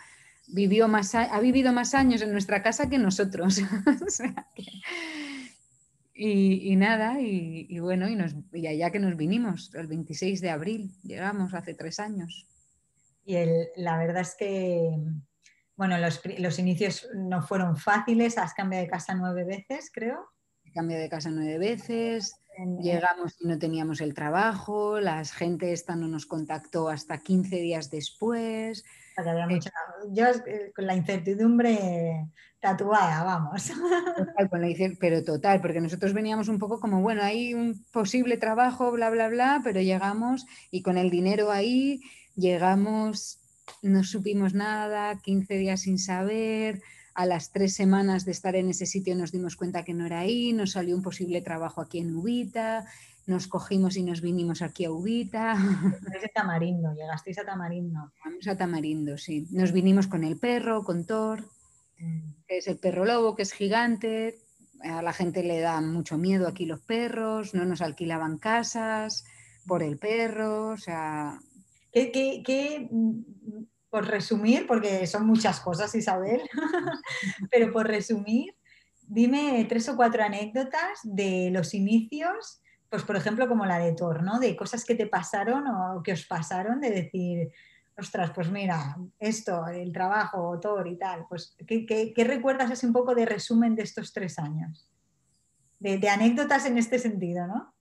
[0.48, 3.62] vivió más, ha vivido más años en nuestra casa que nosotros.
[6.14, 10.92] y, nada, y, bueno, y, nos, y, allá que nos vinimos, el 26 de abril,
[11.04, 12.48] llegamos hace tres años.
[13.26, 13.36] Y
[13.78, 14.98] la verdad es que,
[15.76, 20.30] bueno, los, los inicios no fueron fáciles, has cambiado de casa nueve veces, creo.
[20.74, 22.34] Cambio de casa nueve veces,
[22.82, 27.90] Llegamos y no teníamos el trabajo, la gente esta no nos contactó hasta 15 días
[27.90, 28.84] después.
[29.18, 29.60] Eh,
[30.12, 32.28] yo eh, con la incertidumbre
[32.60, 33.72] tatuada, vamos.
[35.00, 39.30] pero total, porque nosotros veníamos un poco como, bueno, hay un posible trabajo, bla, bla,
[39.30, 42.02] bla, pero llegamos y con el dinero ahí
[42.36, 43.40] llegamos,
[43.82, 46.82] no supimos nada, 15 días sin saber,
[47.16, 50.20] a las tres semanas de estar en ese sitio nos dimos cuenta que no era
[50.20, 52.86] ahí, nos salió un posible trabajo aquí en Ubita,
[53.28, 55.56] nos cogimos y nos vinimos aquí a Ubita.
[56.12, 58.12] Desde Tamarindo, llegasteis a Tamarindo.
[58.26, 59.48] Vamos a Tamarindo, sí.
[59.52, 61.48] Nos vinimos con el perro, con Thor,
[62.00, 62.46] mm.
[62.48, 64.40] que es el perro lobo, que es gigante.
[64.82, 69.24] A la gente le da mucho miedo aquí los perros, no nos alquilaban casas
[69.68, 71.40] por el perro, o sea...
[71.94, 72.90] ¿Qué, qué
[73.94, 76.42] por resumir, porque son muchas cosas, Isabel,
[77.52, 78.56] pero por resumir,
[79.04, 84.24] dime tres o cuatro anécdotas de los inicios, pues por ejemplo como la de Thor,
[84.24, 84.40] ¿no?
[84.40, 87.52] De cosas que te pasaron o que os pasaron, de decir,
[87.96, 93.14] ostras, pues mira, esto, el trabajo, Thor y tal, pues ¿qué, recuerdas así un poco
[93.14, 94.90] de resumen de estos tres años?
[95.80, 97.76] De, anécdotas en este sentido, ¿no?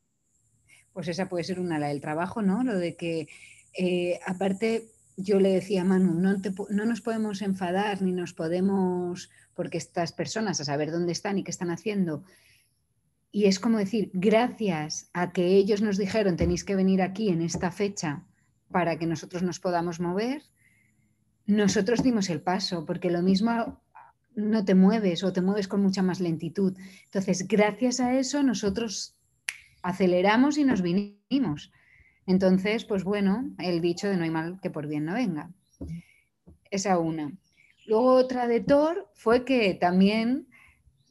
[0.93, 2.63] Pues esa puede ser una, la del trabajo, ¿no?
[2.63, 3.29] Lo de que,
[3.75, 6.37] eh, aparte, yo le decía a Manu, no,
[6.71, 11.45] no, nos podemos enfadar ni nos podemos, porque estas personas, a saber dónde están y
[11.45, 12.25] qué están haciendo,
[13.31, 17.41] y es como decir, gracias a que ellos nos dijeron tenéis que venir aquí en
[17.41, 18.25] esta fecha
[18.71, 20.43] para que nosotros nos podamos mover,
[21.47, 23.81] nosotros dimos el paso, porque lo mismo
[24.35, 26.77] no te mueves o te mueves con mucha más lentitud.
[27.05, 29.17] Entonces, gracias a eso nosotros
[29.83, 31.73] aceleramos y nos vinimos.
[32.27, 35.51] Entonces, pues bueno, el dicho de no hay mal que por bien no venga.
[36.71, 37.33] Esa una.
[37.87, 40.47] Luego otra de Thor fue que también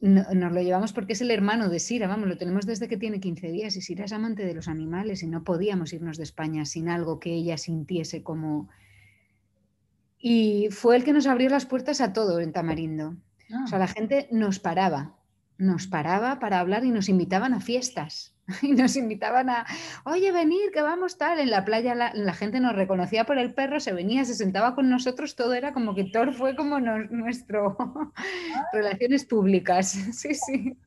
[0.01, 3.19] nos lo llevamos porque es el hermano de Sira, vamos, lo tenemos desde que tiene
[3.19, 6.65] 15 días y Sira es amante de los animales y no podíamos irnos de España
[6.65, 8.69] sin algo que ella sintiese como...
[10.17, 13.15] Y fue el que nos abrió las puertas a todo en Tamarindo.
[13.63, 13.79] O sea, ah.
[13.79, 15.15] la gente nos paraba,
[15.61, 18.35] nos paraba para hablar y nos invitaban a fiestas.
[18.61, 19.65] y nos invitaban a,
[20.03, 21.39] oye, venir, que vamos tal.
[21.39, 24.89] En la playa la, gente nos reconocía por el perro, se venía, se sentaba con
[24.89, 27.77] nosotros, todo era como que Thor fue como nuestro
[28.73, 29.97] relaciones públicas.
[30.11, 30.77] Sí, sí,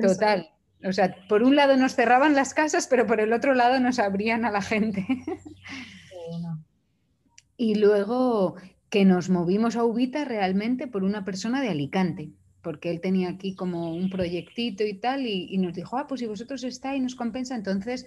[0.00, 0.50] total.
[0.84, 3.98] O sea, por un lado nos cerraban las casas, pero por el otro lado nos
[3.98, 5.06] abrían a la gente.
[7.56, 8.56] Y luego
[8.88, 13.54] que nos movimos a Ubita realmente por una persona de Alicante porque él tenía aquí
[13.54, 17.54] como un proyectito y tal, y, nos dijo, ah, pues si vosotros estáis, nos compensa,
[17.54, 18.06] entonces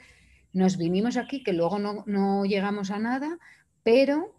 [0.54, 3.38] nos vinimos aquí, que luego no, llegamos a nada,
[3.84, 4.34] pero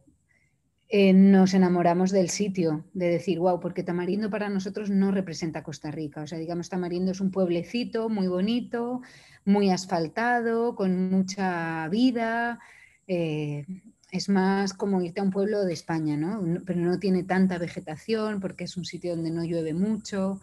[0.88, 5.90] eh, nos enamoramos del sitio, de decir, wow, porque Tamarindo para nosotros no representa Costa
[5.90, 9.02] Rica, o sea, digamos, Tamarindo es un pueblecito muy bonito,
[9.44, 12.58] muy asfaltado, con mucha vida.
[13.06, 13.66] Eh,
[14.10, 16.62] es más como irte a un pueblo de España, ¿no?
[16.64, 20.40] Pero no tiene tanta vegetación porque es un sitio donde no llueve mucho.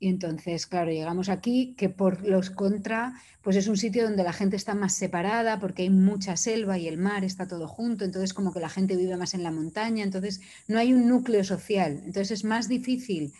[0.00, 4.32] Y entonces, claro, llegamos aquí, que por los contra, pues es un sitio donde la
[4.32, 8.32] gente está más separada porque hay mucha selva y el mar está todo junto, entonces
[8.32, 12.00] como que la gente vive más en la montaña, entonces no hay un núcleo social,
[12.04, 13.32] entonces es más difícil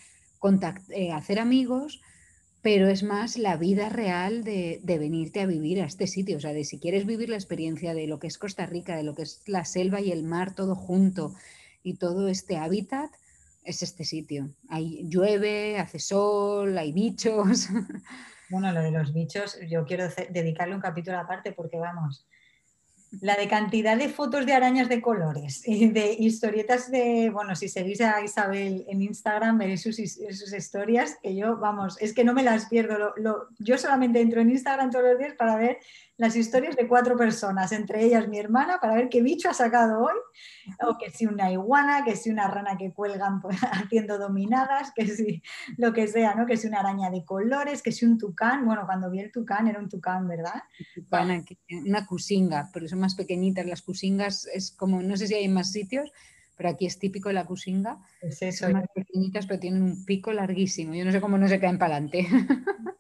[0.88, 2.00] eh, hacer amigos
[2.62, 6.52] pero es más la vida real de, venirte a vivir a este sitio, o sea,
[6.52, 9.22] de si quieres vivir la experiencia de lo que es Costa Rica, de lo que
[9.22, 11.34] es la selva y el mar todo junto
[11.82, 13.10] y todo este hábitat,
[13.64, 14.50] es este sitio.
[14.68, 17.68] Hay, llueve, hace sol, hay bichos.
[18.50, 22.26] Bueno, lo de los bichos, yo quiero dedicarle un capítulo aparte porque vamos,
[23.20, 27.68] la de cantidad de fotos de arañas de colores y de historietas de, bueno, si
[27.68, 32.34] seguís a Isabel en Instagram veréis sus, sus historias, que yo, vamos, es que no
[32.34, 33.14] me las pierdo.
[33.58, 35.78] yo solamente entro en Instagram todos los días para ver
[36.18, 40.02] las historias de cuatro personas, entre ellas mi hermana, para ver qué bicho ha sacado
[40.02, 40.18] hoy,
[40.82, 43.40] o que si una iguana, que si una rana que cuelgan
[43.72, 45.42] haciendo dominadas, que si
[45.76, 46.44] lo que sea, ¿no?
[46.44, 49.68] Que si una araña de colores, que si un tucán, bueno, cuando vi el tucán
[49.68, 50.62] era un tucán, ¿verdad?
[51.86, 55.54] una cusinga, pero son más pequeñitas las cusingas, es como, no sé si hay en
[55.54, 56.10] más sitios,
[56.56, 57.98] pero aquí es típico la cusinga.
[58.20, 58.64] Es eso.
[58.64, 60.92] Son más pequeñitas, pero tienen un pico larguísimo.
[60.94, 62.26] Yo no sé cómo no se caen para adelante.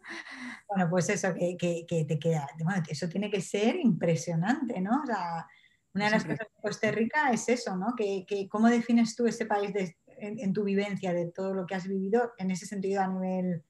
[0.68, 5.02] Bueno, pues eso, que, te queda, bueno, eso tiene que ser impresionante, ¿no?
[5.02, 5.46] O sea,
[5.94, 7.94] una de las cosas de Costa Rica es eso, ¿no?
[7.96, 9.72] Que, ¿Cómo defines tú ese país
[10.18, 13.64] en, tu vivencia de todo lo que has vivido en ese sentido a nivel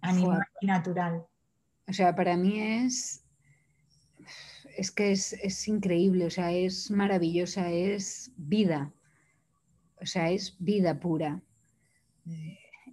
[0.00, 1.24] animal y natural?
[1.86, 3.24] O sea, para mí es,
[4.76, 8.92] es que es, es, increíble, o sea, es maravillosa, es vida,
[10.00, 11.40] o sea, es vida pura,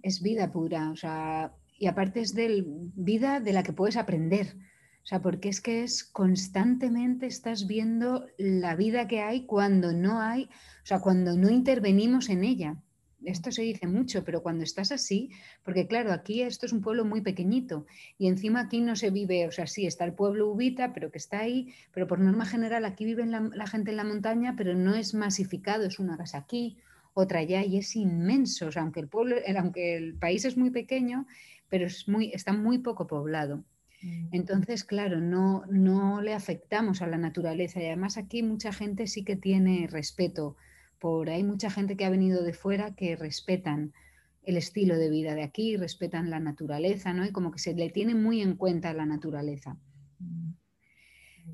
[0.02, 4.56] es vida pura, o sea, y aparte es de vida de la que puedes aprender.
[5.02, 10.20] O sea, porque es que es constantemente estás viendo la vida que hay cuando no
[10.20, 12.76] hay, o sea, cuando no intervenimos en ella.
[13.24, 15.30] Esto se dice mucho, pero cuando estás así,
[15.64, 17.86] porque claro, aquí esto es un pueblo muy pequeñito
[18.18, 21.18] y encima aquí no se vive, o sea, sí, está el pueblo ubita, pero que
[21.18, 24.94] está ahí, pero por norma general aquí vive la, gente en la montaña, pero no
[24.94, 26.78] es masificado, es una casa aquí,
[27.14, 30.70] otra allá y es inmenso, o sea, aunque el pueblo, aunque el país es muy
[30.70, 31.26] pequeño,
[31.72, 33.64] pero es muy, está muy poco poblado.
[34.02, 34.28] Mm.
[34.32, 39.24] Entonces, claro, no, no le afectamos a la naturaleza y además aquí mucha gente sí
[39.24, 40.54] que tiene respeto
[40.98, 43.94] por, hay mucha gente que ha venido de fuera que respetan
[44.42, 47.24] el estilo de vida de aquí, respetan la naturaleza, ¿no?
[47.24, 49.78] Y como que se le tiene muy en cuenta la naturaleza.
[50.18, 50.52] Mm.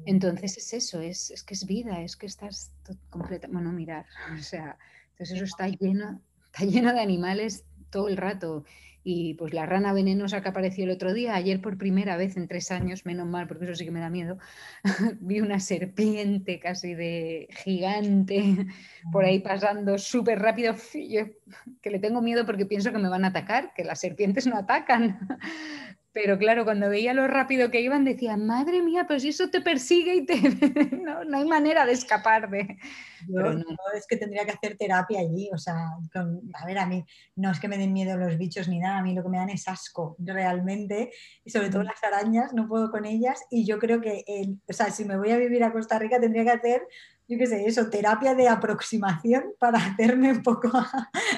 [0.04, 2.72] Entonces es eso, es, es que es vida, es que estás
[3.08, 4.76] completa, bueno, mirar, o sea,
[5.10, 8.64] entonces eso está lleno, está lleno de animales todo el rato
[9.10, 12.46] y pues la rana venenosa que apareció el otro día, ayer por primera vez en
[12.46, 14.36] tres años, menos mal, porque eso sí que me da miedo,
[15.20, 18.66] vi una serpiente casi de gigante
[19.10, 23.28] por ahí pasando súper rápido, que le tengo miedo porque pienso que me van a
[23.28, 25.18] atacar, que las serpientes no atacan.
[26.12, 29.62] Pero claro, cuando veía lo rápido que iban, decía, madre mía, pues si eso te
[29.62, 30.36] persigue y te...
[31.02, 32.76] no, no hay manera de escapar de
[33.26, 33.64] Yo, no.
[33.94, 35.74] es que tendría que hacer terapia allí, o sea,
[36.14, 37.04] a ver, a mí
[37.36, 39.38] no es que me den miedo los bichos ni nada, a mí lo que me
[39.38, 41.10] dan es asco realmente,
[41.44, 44.24] y sobre todo las arañas, no puedo con ellas, y yo creo que,
[44.68, 46.82] o sea, si me voy a vivir a Costa Rica tendría que hacer
[47.28, 50.70] yo qué sé, eso, terapia de aproximación para hacerme un poco...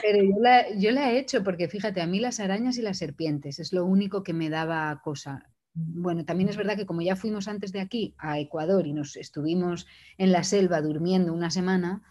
[0.01, 2.99] Pero yo la, yo la, he hecho porque fíjate, a mí las arañas y las
[2.99, 5.51] serpientes es lo único que me daba cosa.
[5.75, 9.17] Bueno, también es verdad que como ya fuimos antes de aquí a Ecuador y nos
[9.17, 9.87] estuvimos
[10.19, 12.03] en la selva durmiendo una semana,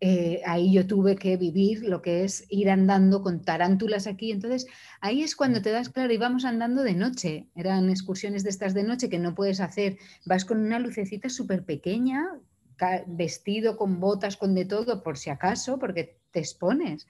[0.00, 4.32] eh, ahí yo tuve que vivir lo que es ir andando con tarántulas aquí.
[4.32, 4.66] Entonces,
[5.00, 7.46] ahí es cuando te das claro, íbamos andando de noche.
[7.54, 9.98] Eran excursiones de estas de noche que no puedes hacer.
[10.26, 12.28] Vas con una lucecita súper pequeña,
[13.06, 17.06] vestido con botas, con de todo, por si acaso, porque te expones.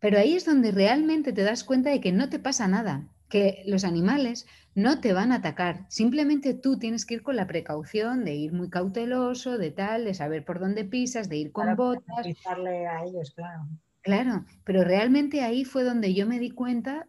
[0.00, 3.62] Pero ahí es donde realmente te das cuenta de que no te pasa nada, que
[3.66, 5.86] los animales no te van a atacar.
[5.88, 10.14] Simplemente tú tienes que ir con la precaución de ir muy cauteloso, de tal, de
[10.14, 12.26] saber por dónde pisas, de ir con botas.
[12.26, 13.68] a ellos, claro.
[14.02, 17.06] Claro, pero realmente ahí fue donde yo me di cuenta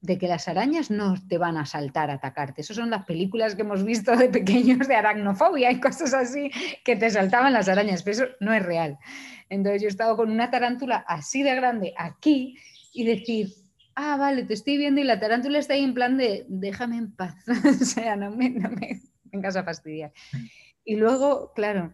[0.00, 2.60] de que las arañas no te van a saltar a atacarte.
[2.60, 6.50] Esas son las películas que hemos visto de pequeños de aracnofobia y cosas así
[6.84, 8.98] que te saltaban las arañas, pero eso no es real.
[9.48, 12.56] Entonces yo he estado con una tarántula así de grande aquí
[12.92, 13.48] y decir,
[13.96, 17.10] ah, vale, te estoy viendo y la tarántula está ahí en plan de déjame en
[17.10, 17.34] paz,
[17.82, 18.54] o sea, no me,
[19.24, 20.12] vengas a fastidiar.
[20.84, 21.92] Y luego, claro,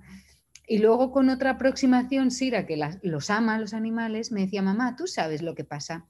[0.67, 5.07] y luego con otra aproximación, Sira, que los ama los animales, me decía, mamá, tú
[5.07, 6.07] sabes lo que pasa,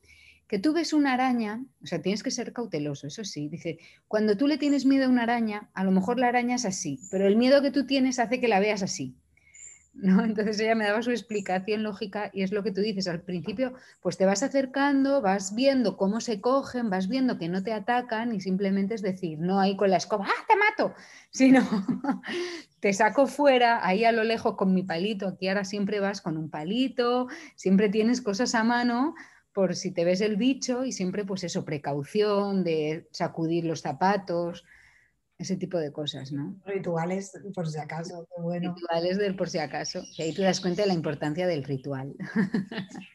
[0.48, 3.78] que tú ves una araña, o sea, tienes que ser cauteloso, eso sí, dice,
[4.08, 6.98] cuando tú le tienes miedo a una araña, a lo mejor la araña es así,
[7.10, 9.14] pero el miedo que tú tienes hace que la veas así.
[9.94, 10.24] ¿No?
[10.24, 13.74] Entonces ella me daba su explicación lógica y es lo que tú dices, al principio
[14.00, 18.34] pues te vas acercando, vas viendo cómo se cogen, vas viendo que no te atacan
[18.34, 20.94] y simplemente es decir, no ahí con la escoba, ¡ah, te mato!
[21.30, 21.62] Sino
[22.80, 26.36] te saco fuera, ahí a lo lejos con mi palito, aquí ahora siempre vas con
[26.36, 29.14] un palito, siempre tienes cosas a mano
[29.52, 34.64] por si te ves el bicho y siempre pues eso, precaución de sacudir los zapatos,
[35.38, 36.60] ese tipo de cosas, ¿no?
[36.64, 38.74] Rituales, por si acaso, bueno.
[38.74, 40.02] Rituales del por si acaso.
[40.16, 42.14] Y ahí te das cuenta de la importancia del ritual.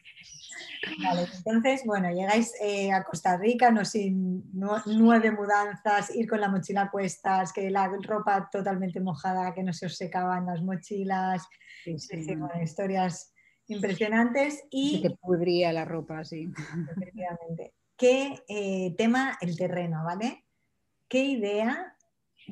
[1.02, 6.48] Vale, entonces, bueno, llegáis eh, a Costa Rica, no sin nueve mudanzas, ir con la
[6.48, 11.46] mochila a cuestas, que la ropa totalmente mojada, que no se os secaban las mochilas,
[12.62, 13.34] historias
[13.66, 15.02] impresionantes y...
[15.02, 16.50] Que te pudría la ropa, sí.
[16.96, 17.74] Efectivamente.
[17.96, 20.44] ¿Qué eh, tema el terreno, ¿vale?
[21.08, 21.96] ¿Qué idea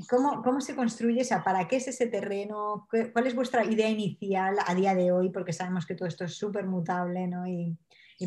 [0.09, 1.23] ¿Cómo, se construye?
[1.23, 2.87] O ¿para qué es ese terreno?
[3.13, 5.31] ¿Cuál es vuestra idea inicial a día de hoy?
[5.31, 7.47] Porque sabemos que todo esto es súper mutable ¿no?
[7.47, 7.77] y,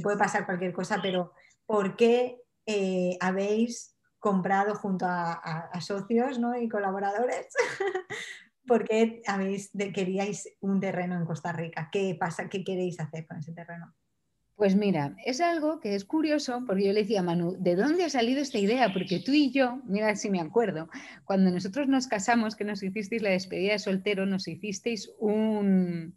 [0.01, 1.33] puede pasar cualquier cosa, pero
[1.65, 6.59] ¿por qué eh, habéis comprado junto a, socios ¿no?
[6.59, 7.47] y colaboradores?
[8.67, 11.89] ¿Por qué habéis queríais un terreno en Costa Rica?
[11.91, 12.49] ¿Qué pasa?
[12.49, 13.95] ¿Qué queréis hacer con ese terreno?
[14.59, 18.03] Pues mira, es algo que es curioso, porque yo le decía a Manu, ¿de dónde
[18.03, 18.91] ha salido esta idea?
[18.91, 20.89] Porque tú y yo, mira si me acuerdo,
[21.23, 26.13] cuando nosotros nos casamos, que nos hicisteis la despedida de soltero, nos hicisteis un,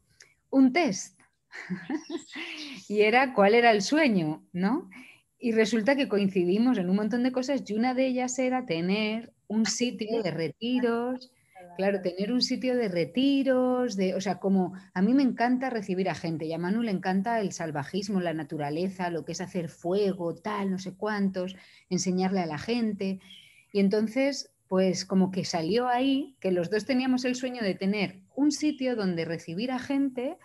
[0.51, 1.21] un test.
[2.89, 4.91] y era cuál era el sueño, ¿no?
[5.39, 9.33] Y resulta que coincidimos en un montón de cosas y una de ellas era tener
[9.47, 11.31] un sitio de retiros
[11.77, 16.09] Claro, tener un sitio de retiros, de, o sea, como a mí me encanta recibir
[16.11, 19.69] a gente y a Manu le encanta el salvajismo, la naturaleza, lo que es hacer
[19.69, 21.57] fuego, tal, no sé cuántos,
[21.89, 23.21] enseñarle a la gente.
[23.73, 28.21] Y entonces, pues como que salió ahí que los dos teníamos el sueño de tener
[28.35, 30.37] un sitio donde recibir a gente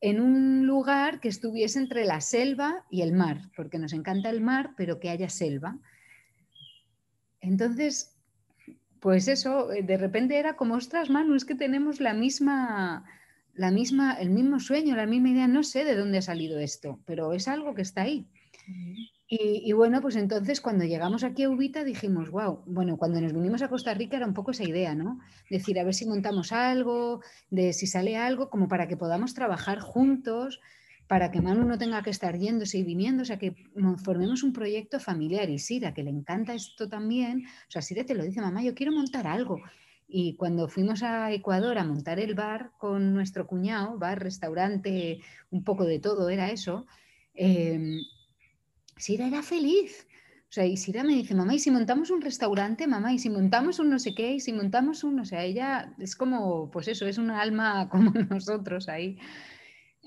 [0.00, 4.40] en un lugar que estuviese entre la selva y el mar, porque nos encanta el
[4.40, 5.78] mar, pero que haya selva.
[7.40, 8.19] Entonces,
[9.00, 13.04] pues eso, eh, de repente era como, ostras, Manu, es que tenemos la misma,
[13.54, 17.00] la misma, el mismo sueño, la misma idea, no sé de dónde ha salido esto,
[17.06, 18.26] pero es algo que está ahí.
[19.26, 23.62] y, bueno, pues entonces cuando llegamos aquí a Ubita dijimos, wow, bueno, cuando nos vinimos
[23.62, 25.20] a Costa Rica era un poco esa idea, ¿no?
[25.48, 29.80] Decir, a ver si montamos algo, de si sale algo, como para que podamos trabajar
[29.80, 30.60] juntos,
[31.10, 33.52] para que Manu no tenga que estar yéndose y viniendo, o sea, que
[34.04, 35.50] formemos un proyecto familiar.
[35.50, 38.76] Y Sira, que le encanta esto también, o sea, Sira te lo dice, mamá, yo
[38.76, 39.60] quiero montar algo.
[40.06, 45.18] Y cuando fuimos a Ecuador a montar el bar con nuestro cuñado, bar, restaurante,
[45.50, 46.86] un poco de todo era eso,
[47.34, 47.98] eh,
[48.96, 50.06] Sira era feliz.
[50.48, 53.12] O sea, y Sira me dice, mamá, ¿y si montamos un restaurante, mamá?
[53.12, 54.34] ¿Y si montamos un no sé qué?
[54.34, 58.12] ¿Y si montamos un, o sea, ella es como, pues eso, es una alma como
[58.12, 59.18] nosotros ahí.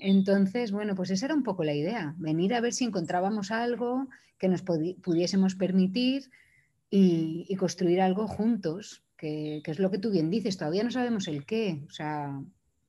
[0.06, 4.06] Entonces, bueno, pues esa era un poco la idea, venir a ver si encontrábamos algo
[4.36, 6.30] que nos pudiésemos permitir
[6.90, 11.46] y, construir algo juntos, que, es lo que tú bien dices, todavía no sabemos el
[11.46, 12.38] qué, o sea,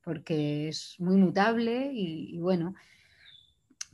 [0.04, 2.74] porque es muy mutable y, bueno.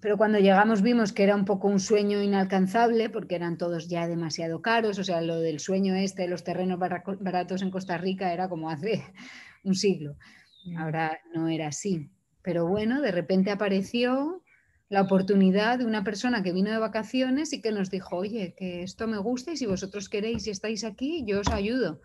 [0.00, 4.08] Pero cuando llegamos vimos que era un poco un sueño inalcanzable porque eran todos ya
[4.08, 4.98] demasiado caros.
[4.98, 8.68] O sea, lo del sueño este de los terrenos baratos en Costa Rica era como
[8.68, 9.04] hace
[9.62, 10.16] un siglo.
[10.64, 10.76] Mm.
[10.76, 12.10] Ahora no era así.
[12.42, 14.42] Pero bueno, de repente apareció
[14.88, 18.82] la oportunidad de una persona que vino de vacaciones y que nos dijo, oye, que
[18.82, 22.02] esto me gusta y si vosotros queréis y estáis aquí, yo os ayudo.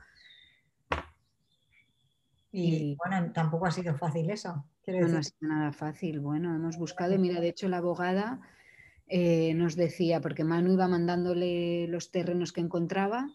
[2.51, 4.65] Y, bueno, tampoco ha sido fácil eso.
[4.87, 6.21] no, ha sido nada fácil.
[6.21, 8.39] Bueno, hemos buscado, mira, de hecho la abogada
[9.07, 13.29] eh, nos decía, porque Manu iba mandándole los terrenos que encontraba,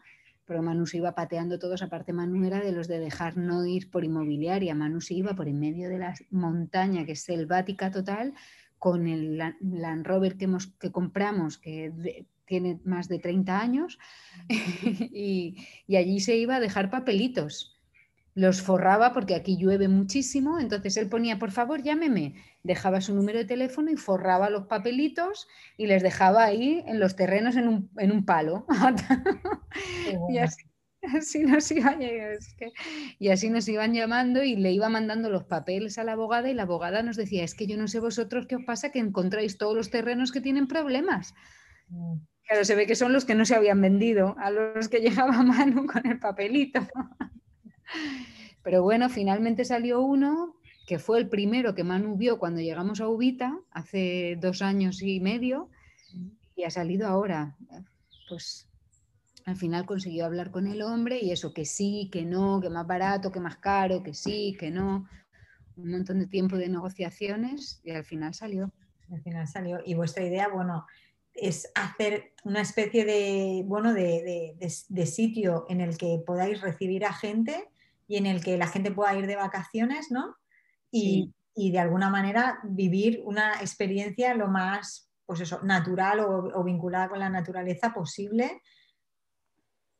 [0.52, 3.90] pero Manu se iba pateando todos, aparte Manu era de los de dejar no ir
[3.90, 8.34] por inmobiliaria, Manu se iba por en medio de la montaña, que es selvática total,
[8.78, 13.98] con el Land Rover que, hemos, que compramos, que tiene más de 30 años,
[15.10, 15.56] y,
[15.88, 17.80] allí se iba a dejar papelitos.
[18.34, 23.38] Los forraba porque aquí llueve muchísimo, entonces él ponía, por favor, llámeme, dejaba su número
[23.38, 27.90] de teléfono y forraba los papelitos y les dejaba ahí en los terrenos en un,
[27.98, 28.66] en un palo.
[30.30, 30.64] y así,
[31.14, 31.70] así nos
[33.18, 36.54] y así nos iban llamando y le iba mandando los papeles a la abogada y
[36.54, 39.58] la abogada nos decía, es que yo no sé vosotros qué os pasa que encontráis
[39.58, 41.34] todos los terrenos que tienen problemas.
[41.88, 42.14] Mm.
[42.46, 45.42] Claro, se ve que son los que no se habían vendido, a los que llegaba
[45.42, 46.80] Manu con el papelito.
[48.62, 50.56] Pero bueno, finalmente salió uno
[50.86, 55.70] que fue el primero que Manu cuando llegamos a Ubita, hace dos años y medio,
[56.56, 57.56] y ha salido ahora.
[58.28, 58.68] Pues
[59.44, 62.86] al final consiguió hablar con el hombre y eso, que sí, que no, que más
[62.86, 65.08] barato, que más caro, que sí, que no.
[65.76, 68.70] Un montón de tiempo de negociaciones y al final salió.
[69.10, 69.80] Al final salió.
[69.84, 70.86] Y vuestra idea, bueno,
[71.34, 77.68] es hacer una especie de, bueno, de, sitio en el que podáis recibir a gente
[78.12, 80.36] y en el que la gente pueda ir de vacaciones, ¿no?
[80.90, 87.18] Y, de alguna manera vivir una experiencia lo más, pues eso, natural o vinculada con
[87.18, 88.60] la naturaleza posible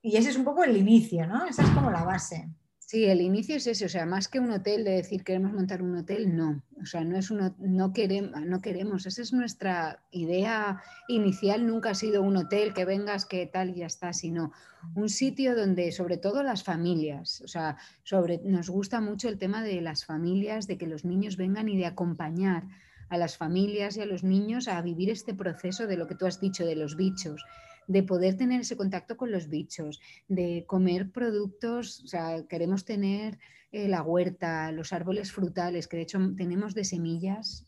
[0.02, 1.46] y ese es un poco el inicio, ¿no?
[1.46, 2.50] Esa es como la base.
[2.93, 5.80] Sí, el inicio es ese, o sea, más que un hotel de decir queremos montar
[5.80, 10.03] un hotel, no, o sea, no es uno, no queremos, no queremos, esa es nuestra
[10.11, 14.53] idea inicial, nunca ha sido un hotel que vengas, que tal y ya está, sino
[14.95, 19.62] un sitio donde sobre todo las familias, o sea, sobre, nos gusta mucho el tema
[19.62, 22.64] de las familias, de que los niños vengan y de acompañar
[23.09, 26.26] a las familias y a los niños a vivir este proceso de lo que tú
[26.26, 27.43] has dicho de los bichos,
[27.86, 33.38] de poder tener ese contacto con los bichos, de comer productos, o sea, queremos tener
[33.72, 37.66] eh, la huerta, los árboles frutales, que de hecho tenemos de semillas.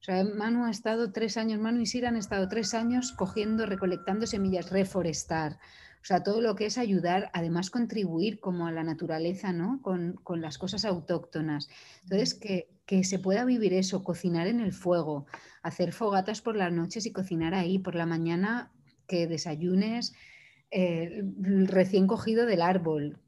[0.00, 3.64] O sea, Manu ha estado tres años, Manu y Sira han estado tres años cogiendo,
[3.64, 5.58] recolectando semillas, reforestar.
[6.02, 9.80] O sea, todo lo que es ayudar, además contribuir como a la naturaleza, ¿no?
[9.80, 11.70] Con, las cosas autóctonas.
[12.02, 15.24] Entonces, que, que, se pueda vivir eso, cocinar en el fuego,
[15.62, 17.78] hacer fogatas por las noches y cocinar ahí.
[17.78, 18.70] Por la mañana
[19.06, 20.14] que desayunes
[20.70, 21.22] eh,
[21.66, 23.18] recién cogido del árbol.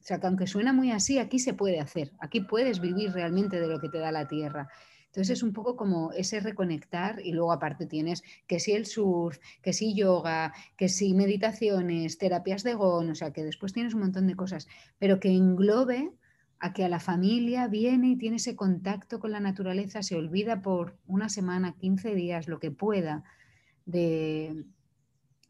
[0.00, 3.60] O sea, que aunque suena muy así, aquí se puede hacer, aquí puedes vivir realmente
[3.60, 4.68] de lo que te da la tierra.
[5.06, 9.38] Entonces es un poco como ese reconectar y luego aparte tienes que si el surf,
[9.62, 14.00] que si yoga, que si meditaciones, terapias de GON, o sea que después tienes un
[14.00, 14.68] montón de cosas,
[14.98, 16.12] pero que englobe
[16.60, 20.60] a que a la familia viene y tiene ese contacto con la naturaleza, se olvida
[20.60, 23.24] por una semana, 15 días, lo que pueda
[23.86, 24.66] de,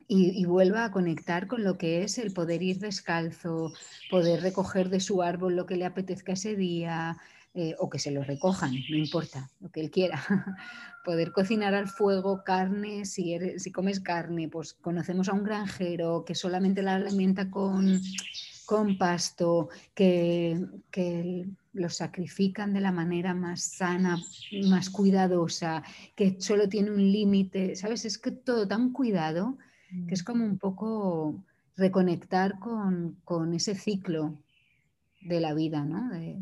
[0.08, 3.74] y, vuelva a conectar con lo que es el poder ir descalzo,
[4.10, 7.18] poder recoger de su árbol lo que le apetezca ese día,
[7.54, 10.18] eh, o que se lo recojan, no importa, lo que él quiera.
[11.04, 16.34] poder cocinar al fuego carne, si, si comes carne, pues conocemos a un granjero que
[16.34, 18.00] solamente la alimenta con,
[18.64, 24.18] con pasto, que, que lo sacrifican de la manera más sana,
[24.68, 25.82] más cuidadosa,
[26.14, 28.04] que solo tiene un límite, ¿sabes?
[28.04, 29.58] Es que todo tan cuidado
[30.06, 31.42] que es como un poco
[31.76, 34.34] reconectar con, ese ciclo
[35.20, 36.10] de la vida, ¿no?
[36.10, 36.38] De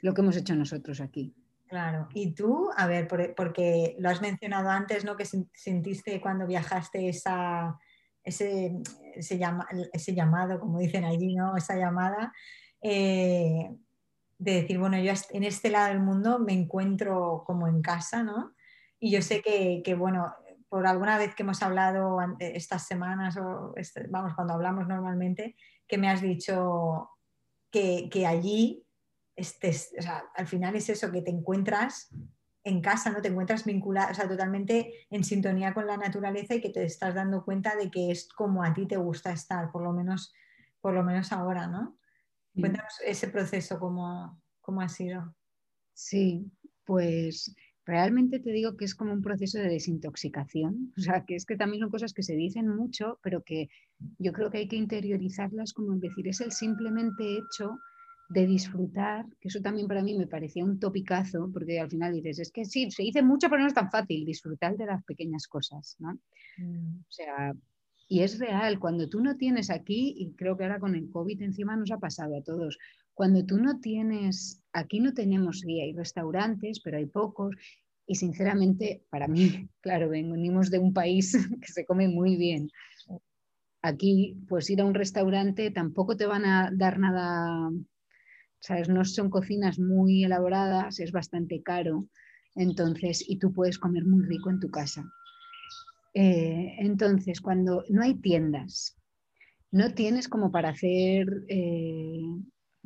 [0.00, 1.34] lo que hemos hecho nosotros aquí.
[1.68, 5.16] Claro, y tú, a ver, porque lo has mencionado antes, ¿no?
[5.16, 7.78] Que sentiste cuando viajaste esa,
[8.22, 8.76] ese,
[9.14, 11.56] ese, llamado, como dicen allí, ¿no?
[11.56, 12.32] Esa llamada,
[12.82, 13.70] eh,
[14.38, 18.54] de decir, bueno, yo en este lado del mundo me encuentro como en casa, ¿no?
[19.00, 20.32] Y yo sé que, que bueno,
[20.76, 25.56] por alguna vez que hemos hablado estas semanas, o este, vamos, cuando hablamos normalmente,
[25.88, 27.08] que me has dicho
[27.70, 28.86] que, allí,
[29.34, 29.94] estés,
[30.34, 32.14] al final es eso, que te encuentras
[32.62, 33.22] en casa, ¿no?
[33.22, 37.14] Te encuentras vinculado, o sea, totalmente en sintonía con la naturaleza y que te estás
[37.14, 40.34] dando cuenta de que es como a ti te gusta estar, por lo menos,
[40.82, 41.98] por lo menos ahora, ¿no?
[42.54, 45.34] Cuéntanos ese proceso, cómo, cómo ha sido.
[45.94, 46.52] Sí,
[46.84, 47.56] pues
[47.86, 50.92] realmente te digo que es como un proceso de desintoxicación.
[50.98, 53.68] O sea, que es que también son cosas que se dicen mucho, pero que
[54.18, 57.78] yo creo que hay que interiorizarlas como decir, es el simplemente hecho
[58.28, 62.40] de disfrutar, que eso también para mí me parecía un topicazo, porque al final dices,
[62.40, 65.46] es que sí, se dice mucho, pero no es tan fácil disfrutar de las pequeñas
[65.46, 66.18] cosas, ¿no?
[66.58, 66.98] Mm.
[66.98, 67.54] O sea,
[68.08, 71.40] y es real, cuando tú no tienes aquí, y creo que ahora con el COVID
[71.42, 72.78] encima nos ha pasado a todos,
[73.14, 77.56] cuando tú no tienes, aquí no tenemos, sí, hay restaurantes, pero hay pocos,
[78.06, 82.70] y sinceramente, para mí, claro, venimos de un país que se come muy bien.
[83.82, 87.70] Aquí, pues ir a un restaurante tampoco te van a dar nada,
[88.60, 88.88] ¿sabes?
[88.88, 92.08] No son cocinas muy elaboradas, es bastante caro.
[92.54, 95.04] Entonces, y tú puedes comer muy rico en tu casa.
[96.14, 98.96] Eh, entonces, cuando no hay tiendas,
[99.70, 102.22] no tienes como para hacer eh,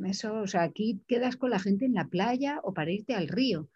[0.07, 3.29] eso, o sea, aquí quedas con la gente en la playa o para irte al
[3.29, 3.69] río.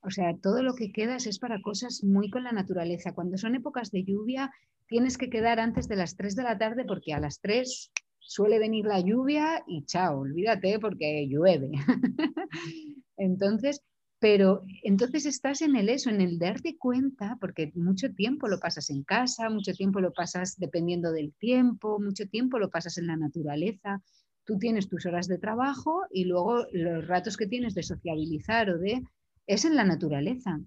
[0.00, 3.14] O sea, todo lo que quedas es para cosas muy con la naturaleza.
[3.14, 4.50] Cuando son épocas de lluvia,
[4.86, 8.58] tienes que quedar antes de las 3 de la tarde porque a las 3 suele
[8.58, 11.70] venir la lluvia y chao, olvídate porque llueve.
[13.16, 13.82] Entonces,
[14.20, 18.90] pero entonces estás en el eso, en el darte cuenta, porque mucho tiempo lo pasas
[18.90, 23.16] en casa, mucho tiempo lo pasas dependiendo del tiempo, mucho tiempo lo pasas en la
[23.16, 24.02] naturaleza.
[24.48, 28.78] Tú tienes tus horas de trabajo y luego los ratos que tienes de sociabilizar o
[28.78, 29.02] de...
[29.46, 30.58] es en la naturaleza.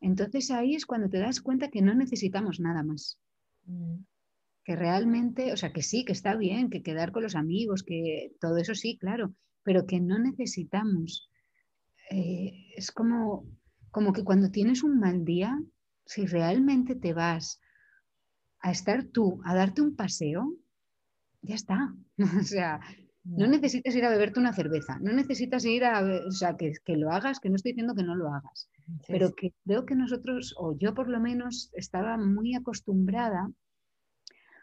[0.00, 3.18] Entonces ahí es cuando te das cuenta que no necesitamos nada más.
[3.66, 3.96] Mm.
[4.64, 8.32] Que realmente, o sea, que sí, que está bien, que quedar con los amigos, que
[8.40, 11.28] todo eso sí, claro, pero que no necesitamos
[12.08, 13.44] eh, es como,
[13.90, 15.60] como que cuando tienes un mal día,
[16.06, 17.60] si realmente te vas
[18.60, 20.56] a estar tú, a darte un paseo,
[21.42, 21.94] ya está.
[22.40, 22.80] o sea,
[23.24, 27.10] no necesitas ir a beberte una cerveza, no necesitas ir a, o sea, que, lo
[27.10, 28.68] hagas, que no estoy diciendo que no lo hagas,
[29.06, 33.50] pero que creo que nosotros, o yo por lo menos, estaba muy acostumbrada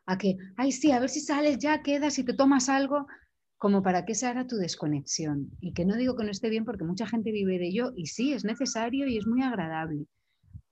[0.05, 3.07] a que, ay, sí, a ver si sales ya, quedas y te tomas algo,
[3.57, 5.51] como para que se haga tu desconexión.
[5.59, 8.07] Y que no digo que no esté bien porque mucha gente vive de ello y
[8.07, 10.05] sí, es necesario y es muy agradable,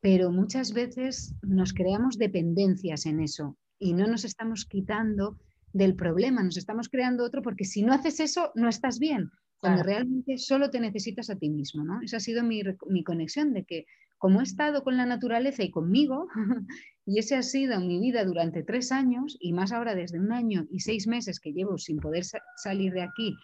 [0.02, 5.38] pero muchas veces nos creamos dependencias en eso y no nos estamos quitando
[5.74, 9.84] del problema, nos estamos creando otro porque si no haces eso no estás bien, cuando
[9.84, 11.84] realmente solo te necesitas a ti mismo.
[11.84, 12.02] ¿no?
[12.02, 13.86] Esa ha sido mi, mi conexión de que
[14.18, 16.28] como he estado con la naturaleza y conmigo,
[17.06, 20.68] y ese ha sido mi vida durante tres años, y más ahora desde un año
[20.72, 22.24] y seis meses que llevo sin poder
[22.58, 23.36] salir de aquí,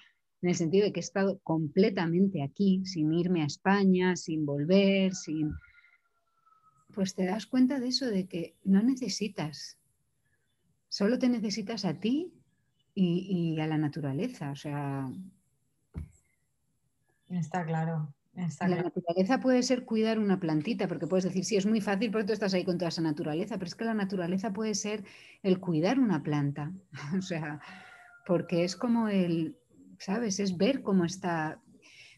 [0.41, 5.13] en el sentido de que he estado completamente aquí, sin irme a España, sin volver,
[5.13, 5.53] sin...
[6.93, 9.79] Pues te das cuenta de eso, de que no necesitas,
[10.93, 12.31] solo te necesitas a ti
[12.93, 15.09] y, y a la naturaleza, o sea...
[17.29, 18.13] Está claro.
[18.35, 22.27] La naturaleza puede ser cuidar una plantita, porque puedes decir, sí, es muy fácil porque
[22.27, 25.03] tú estás ahí con toda esa naturaleza, pero es que la naturaleza puede ser
[25.41, 26.71] el cuidar una planta,
[27.17, 27.59] o sea,
[28.27, 29.57] porque es como el,
[29.97, 30.39] ¿sabes?
[30.39, 31.59] Es ver cómo está.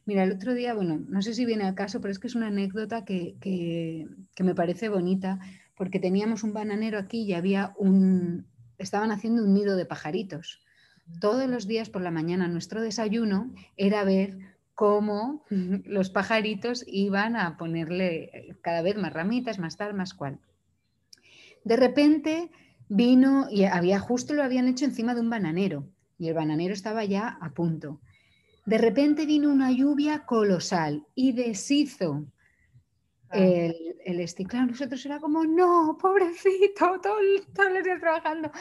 [0.06, 2.36] Mira, el otro día, bueno, no sé si viene al caso, pero es que es
[2.36, 4.06] una anécdota que, que,
[4.36, 5.40] que me parece bonita,
[5.78, 8.48] porque teníamos un bananero aquí y había un,
[8.78, 10.62] estaban haciendo un nido de pajaritos.
[11.20, 14.38] Todos los días por la mañana nuestro desayuno era ver
[14.74, 20.40] cómo los pajaritos iban a ponerle cada vez más ramitas, más tal, más cual.
[21.64, 22.52] De repente
[22.88, 27.04] vino y había justo lo habían hecho encima de un bananero y el bananero estaba
[27.06, 28.00] ya a punto.
[28.66, 32.26] De repente vino una lluvia colosal y deshizo
[33.36, 34.18] el, el
[34.68, 37.18] Nosotros era como, no, pobrecito, todo,
[37.54, 38.52] todo el día trabajando.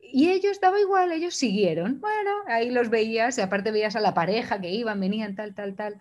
[0.00, 2.00] Y ellos daba igual, ellos siguieron.
[2.00, 5.74] Bueno, ahí los veías, y aparte veías a la pareja que iban, venían, tal, tal,
[5.74, 5.98] tal.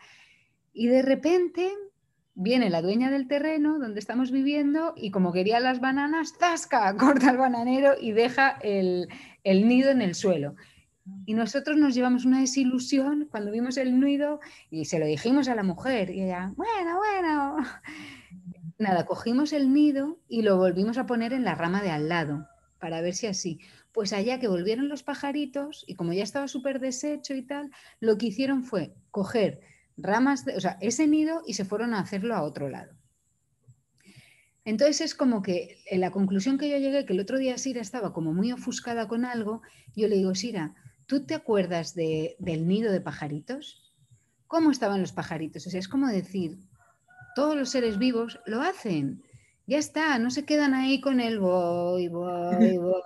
[0.74, 1.72] Y de repente
[2.34, 6.96] viene la dueña del terreno donde estamos viviendo y como quería las bananas, ¡zasca!
[6.98, 9.08] Corta el bananero y deja el,
[9.44, 10.56] el nido en el suelo.
[11.26, 14.40] Y nosotros nos llevamos una desilusión cuando vimos el nido
[14.70, 17.58] y se lo dijimos a la mujer y ella, bueno, bueno.
[18.78, 22.48] Nada, cogimos el nido y lo volvimos a poner en la rama de al lado
[22.80, 23.60] para ver si así.
[23.92, 28.18] Pues allá que volvieron los pajaritos y como ya estaba súper deshecho y tal, lo
[28.18, 29.62] que hicieron fue coger
[29.98, 32.94] ramas, de, o sea, ese nido y se fueron a hacerlo a otro lado.
[34.64, 37.82] Entonces es como que en la conclusión que yo llegué, que el otro día Sira
[37.82, 39.62] estaba como muy ofuscada con algo,
[39.96, 40.76] yo le digo, Sira,
[41.12, 43.94] ¿tú te acuerdas del nido de pajaritos?
[44.48, 45.68] ¿Cómo estaban los pajaritos?
[45.68, 46.58] O sea, es como decir,
[47.36, 49.22] todos los seres vivos lo hacen
[49.68, 53.02] Ya está, no se quedan ahí con el voy, voy, voy.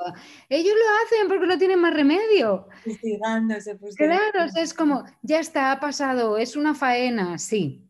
[0.50, 2.68] Ellos lo hacen porque no tienen más remedio.
[2.84, 7.90] Pues, claro, es como, ya está, ha pasado, es una faena, sí.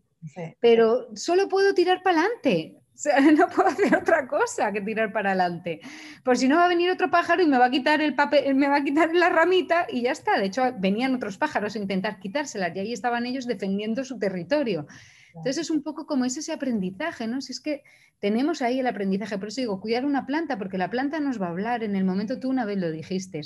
[0.61, 2.79] Pero solo puedo tirar para adelante.
[2.95, 5.81] O sea, no puedo hacer otra cosa que tirar para adelante.
[6.23, 8.55] Por si no va a venir otro pájaro y me va a quitar el papel,
[8.55, 10.39] me va a quitar la ramita y ya está.
[10.39, 14.87] De hecho, venían otros pájaros a intentar quitárselas y ahí estaban ellos defendiendo su territorio.
[15.35, 17.41] Entonces es un poco como ese aprendizaje, ¿no?
[17.41, 17.83] Si es que
[18.19, 21.47] tenemos ahí el aprendizaje, por eso digo, cuidar una planta, porque la planta nos va
[21.47, 23.41] a hablar en el momento, tú una vez lo dijiste,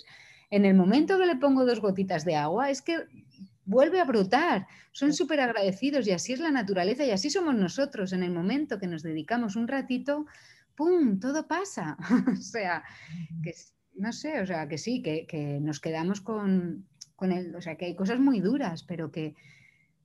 [0.51, 2.97] en el momento que le pongo dos gotitas de agua, es que
[3.69, 4.67] vuelve a brotar.
[4.91, 8.13] Son súper agradecidos y así es la naturaleza y así somos nosotros.
[8.13, 10.25] En el momento que nos dedicamos un ratito,
[10.75, 11.19] ¡pum!
[11.19, 11.95] Todo pasa.
[12.33, 12.83] o sea,
[13.43, 13.53] que
[13.93, 17.85] no sé, o sea, que sí, que, nos quedamos con, con el, o sea, que
[17.85, 19.35] hay cosas muy duras, pero que,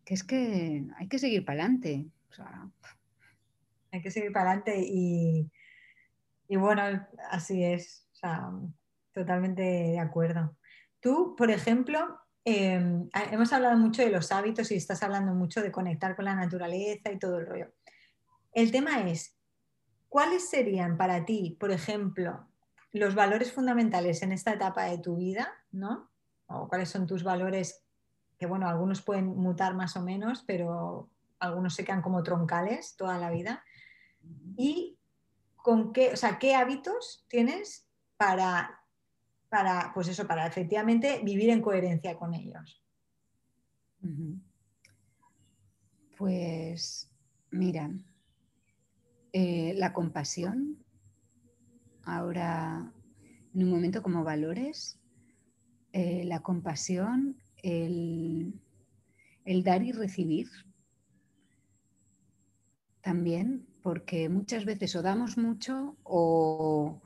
[0.04, 2.06] que es que hay que seguir para adelante.
[3.92, 5.50] Hay que seguir para adelante y,
[6.50, 6.82] bueno,
[7.30, 8.06] así es.
[8.12, 8.50] O sea,
[9.12, 10.54] totalmente de acuerdo.
[11.00, 15.72] Tú, por ejemplo, em, hemos hablado mucho de los hábitos y estás hablando mucho de
[15.72, 17.72] conectar con la naturaleza y todo el rollo.
[18.52, 19.36] El tema es,
[20.08, 22.46] ¿cuáles serían para ti, por ejemplo,
[22.92, 26.10] los valores fundamentales en esta etapa de tu vida, ¿no?
[26.46, 27.84] O cuáles son tus valores
[28.38, 33.18] que bueno, algunos pueden mutar más o menos, pero algunos se quedan como troncales toda
[33.18, 33.64] la vida.
[34.56, 34.98] ¿Y
[35.56, 38.83] con qué, o sea, qué hábitos tienes para,
[39.54, 42.82] para, pues eso, para efectivamente vivir en coherencia con ellos?
[46.18, 47.08] Pues
[47.52, 47.88] mira,
[49.32, 50.84] eh, la compasión,
[52.02, 52.92] ahora
[53.54, 54.98] en un momento como valores,
[55.92, 58.60] eh, la compasión el,
[59.62, 60.48] dar y recibir
[63.02, 67.00] también, porque muchas veces o damos mucho o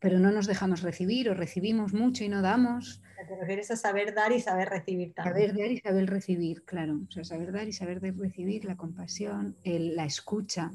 [0.00, 3.02] pero no nos dejamos recibir o recibimos mucho y no damos.
[3.28, 5.50] Te refieres a saber dar y saber recibir también.
[5.50, 7.00] Saber dar y saber recibir, claro.
[7.06, 10.72] O sea, saber dar y saber recibir, la compasión, la escucha.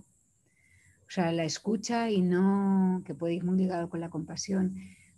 [1.08, 4.76] O sea, la escucha y no, que puede ir muy ligado con la compasión,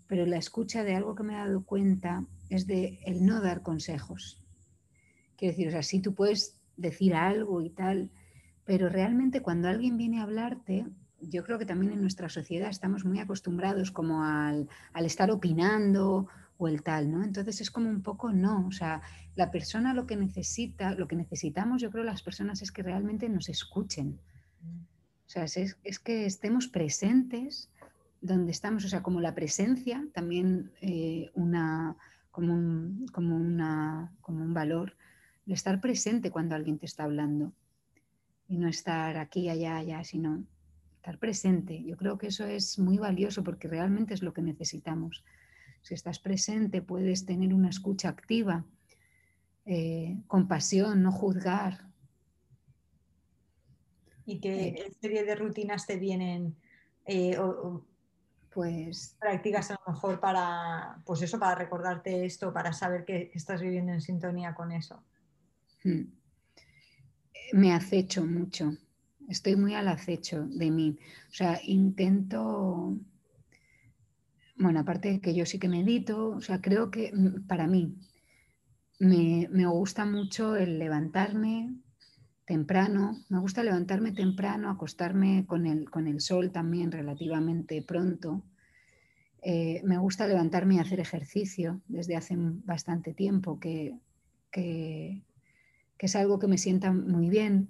[0.08, 3.62] pero la escucha de algo que me he dado cuenta es de el no dar
[3.62, 4.42] consejos.
[5.36, 8.10] Quiero decir, o sea, sí tú puedes decir algo y tal,
[8.64, 10.86] pero realmente cuando alguien viene a hablarte,
[11.22, 16.28] yo creo que también en nuestra sociedad estamos muy acostumbrados como al, al estar opinando
[16.58, 17.24] o el tal, ¿no?
[17.24, 19.02] Entonces es como un poco no, o sea,
[19.36, 23.30] la persona lo que necesita, lo que necesitamos, yo creo las personas es que realmente
[23.30, 24.20] nos escuchen.
[24.64, 27.70] O sea, es, es que estemos presentes
[28.22, 31.96] donde estamos, o sea, como la presencia, también eh, una,
[32.32, 34.96] como un, como, una, como un valor,
[35.46, 37.54] de estar presente cuando alguien te está hablando
[38.48, 40.44] y no estar aquí, allá, allá, sino
[41.08, 41.82] estar presente.
[41.84, 45.24] Yo creo que eso es muy valioso porque realmente es lo que necesitamos.
[45.82, 48.66] Si estás presente, puedes tener una escucha activa,
[49.66, 51.88] eh, compasión, no juzgar.
[54.26, 56.58] ¿Y qué eh, serie de rutinas te vienen?
[57.06, 57.38] Eh,
[58.54, 63.62] pues prácticas a lo mejor para, pues eso, para recordarte esto, para saber que, estás
[63.62, 65.02] viviendo en sintonía con eso.
[65.86, 66.04] Hmm.
[67.54, 68.74] Me acecho mucho,
[69.28, 70.98] estoy muy al acecho de mí.
[71.30, 72.98] O sea, intento,
[74.56, 77.96] bueno, aparte de que yo sí que medito, o sea, creo que mm, para mí
[79.00, 81.76] me, me gusta mucho el levantarme,
[82.48, 83.26] temprano.
[83.30, 88.42] Me gusta levantarme temprano, acostarme con el, con el sol también relativamente pronto.
[89.44, 94.00] Eh, me gusta levantarme y hacer ejercicio desde hace bastante tiempo, que,
[94.50, 95.22] que,
[96.00, 97.68] es algo que me sienta muy bien.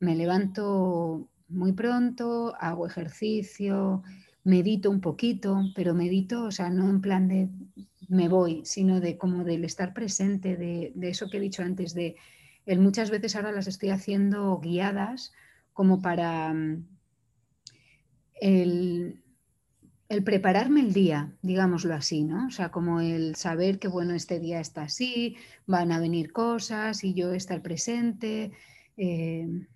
[0.00, 4.02] Me levanto muy pronto, hago ejercicio,
[4.42, 7.48] medito un poquito, pero medito, o sea, no en plan de
[8.08, 11.94] me voy, sino de como del estar presente, de, de eso que he dicho antes,
[11.94, 12.16] de
[12.78, 15.32] muchas veces ahora las estoy haciendo guiadas
[15.72, 16.86] como para mm,
[18.40, 19.22] el,
[20.24, 22.46] prepararme el día, digámoslo así, ¿no?
[22.46, 25.36] O sea, como el saber que, bueno, este día está así,
[25.66, 28.52] van a venir cosas y yo estar presente.
[28.96, 29.66] Eh,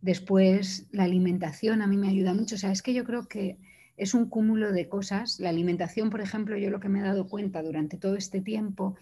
[0.00, 2.54] después, la alimentación a mí me ayuda mucho.
[2.54, 3.58] O sea, es que yo creo que
[3.96, 5.40] es un cúmulo de cosas.
[5.40, 8.96] La alimentación, por ejemplo, yo lo que me he dado cuenta durante todo este tiempo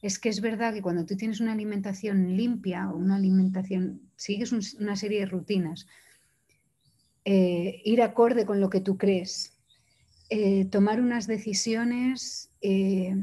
[0.00, 4.52] es que es verdad que cuando tú tienes una alimentación limpia o una alimentación, sigues
[4.78, 5.86] una serie de rutinas,
[7.24, 9.54] eh, ir acorde con lo que tú crees,
[10.28, 13.16] eh, tomar unas decisiones eh,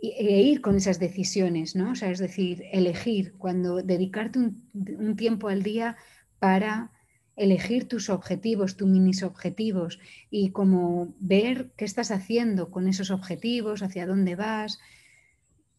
[0.00, 1.92] e ir con esas decisiones, ¿no?
[1.92, 5.96] O sea, es decir, elegir, cuando dedicarte un, tiempo al día
[6.38, 6.92] para
[7.36, 9.98] elegir tus objetivos, tus minis objetivos
[10.30, 14.78] y como ver qué estás haciendo con esos objetivos, hacia dónde vas,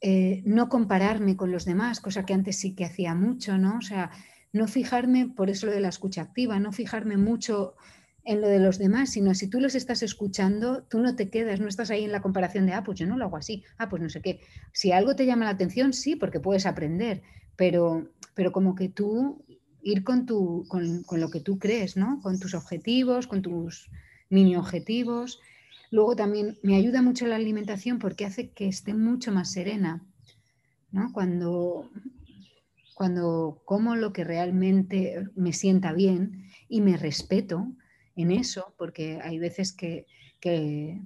[0.01, 3.77] eh, no compararme con los demás, cosa que antes sí que hacía mucho, ¿no?
[3.77, 4.11] O sea,
[4.51, 7.75] no fijarme, por eso lo de la escucha activa, no fijarme mucho
[8.25, 11.59] en lo de los demás, sino si tú los estás escuchando, tú no te quedas,
[11.59, 13.89] no estás ahí en la comparación de, ah, pues yo no lo hago así, ah,
[13.89, 14.41] pues no sé qué.
[14.73, 17.21] Si algo te llama la atención, sí, porque puedes aprender,
[17.55, 19.43] pero, pero como que tú
[19.81, 22.21] ir con, tu, con, con lo que tú crees, ¿no?
[22.21, 23.89] Con tus objetivos, con tus
[24.29, 25.39] mini objetivos.
[25.91, 30.05] Luego también me ayuda mucho la alimentación porque hace que esté mucho más serena.
[30.91, 31.11] ¿no?
[31.13, 31.89] Cuando,
[32.93, 37.71] cuando como lo que realmente me sienta bien y me respeto
[38.21, 40.05] en eso, porque hay veces que,
[40.39, 40.99] que,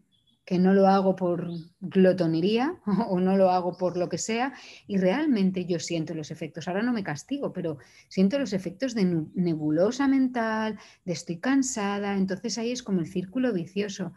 [0.59, 1.47] no lo hago por
[1.80, 4.53] glotonería o no lo hago por lo que sea
[4.88, 6.68] y realmente yo siento los efectos.
[6.68, 12.57] Ahora no me castigo, pero siento los efectos de nebulosa mental, de estoy cansada, entonces
[12.57, 14.14] ahí es como el círculo vicioso.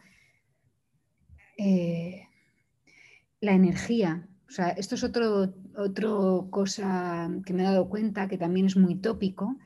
[1.57, 2.27] Eh,
[3.41, 4.29] la energía.
[4.49, 8.77] O sea, esto es otro, otro cosa que me he dado cuenta que también es
[8.77, 9.57] muy tópico,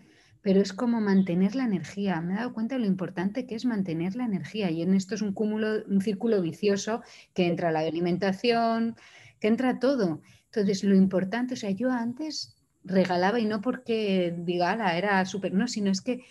[0.43, 2.21] pero es como mantener la energía.
[2.21, 5.15] Me he dado cuenta de lo importante que es mantener la energía y en esto
[5.15, 7.03] es un cúmulo, un círculo vicioso
[7.35, 8.97] que entra la alimentación,
[9.41, 10.21] que entra todo.
[10.47, 15.69] Entonces, lo importante, o sea, yo antes regalaba y no porque diga, era súper, no,
[15.69, 16.25] sino es que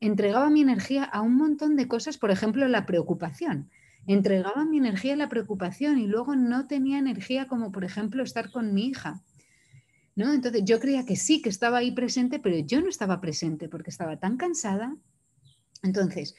[0.00, 3.70] entregaba mi energía a un montón de cosas, por ejemplo, la preocupación
[4.08, 8.50] entregaba mi energía a la preocupación y luego no tenía energía como por ejemplo estar
[8.50, 9.20] con mi hija.
[10.18, 10.32] ¿No?
[10.32, 13.90] Entonces yo creía que sí, que estaba ahí presente, pero yo no estaba presente porque
[13.90, 14.96] estaba tan cansada.
[15.84, 16.34] Entonces,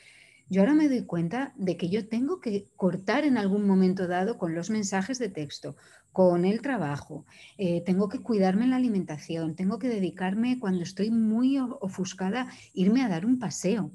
[0.49, 4.37] yo ahora me doy cuenta de que yo tengo que cortar en algún momento dado
[4.37, 5.77] con los mensajes de texto,
[6.11, 7.25] con el trabajo,
[7.57, 13.01] eh, tengo que cuidarme en la alimentación, tengo que dedicarme cuando estoy muy ofuscada, irme
[13.01, 13.93] a dar un paseo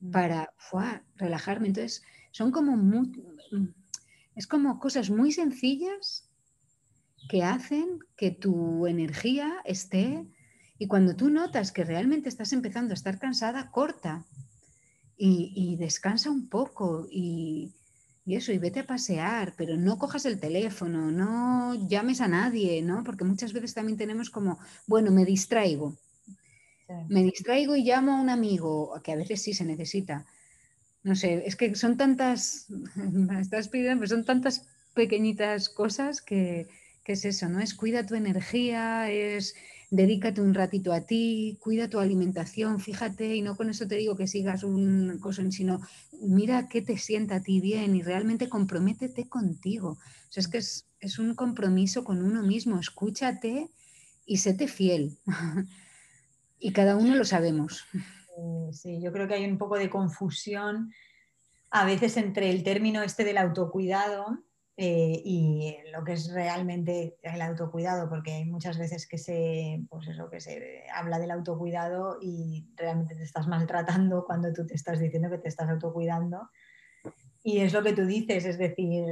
[0.00, 0.10] mm.
[0.10, 0.54] para
[1.16, 1.68] relajarme.
[1.68, 2.72] Entonces, son como
[4.34, 6.31] es como cosas muy sencillas
[7.28, 10.26] que hacen que tu energía esté
[10.78, 14.24] y cuando tú notas que realmente estás empezando a estar cansada, corta
[15.16, 17.72] y, descansa un poco y,
[18.26, 23.04] eso, y vete a pasear, pero no cojas el teléfono, no llames a nadie, ¿no?
[23.04, 24.58] Porque muchas veces también tenemos como,
[24.88, 25.96] bueno, me distraigo.
[27.08, 30.26] Me distraigo y llamo a un amigo, que a veces sí se necesita,
[31.04, 32.66] no sé, es que son tantas,
[33.40, 36.68] estás pidiendo, son tantas pequeñitas cosas que,
[37.04, 37.60] es eso, ¿no?
[37.60, 39.54] Es cuida tu energía, es
[39.90, 44.16] dedícate un ratito a ti, cuida tu alimentación, fíjate, y no con eso te digo
[44.16, 45.80] que sigas un cosa, sino
[46.20, 49.98] mira qué te sienta a ti bien y realmente comprométete contigo.
[50.34, 53.68] Es que es, es un compromiso con uno mismo, escúchate
[54.24, 55.18] y séte fiel.
[56.58, 57.84] y cada uno lo sabemos.
[57.92, 60.92] Eh, sí, yo creo que hay un poco de confusión
[61.70, 64.38] a veces entre el término este del autocuidado
[64.76, 70.08] eh, y lo que es realmente el autocuidado, porque hay muchas veces que se, pues
[70.08, 74.98] eso, que se habla del autocuidado y realmente te estás maltratando cuando tú te estás
[74.98, 76.48] diciendo que te estás autocuidando.
[77.42, 79.04] Y es lo que tú dices, es decir,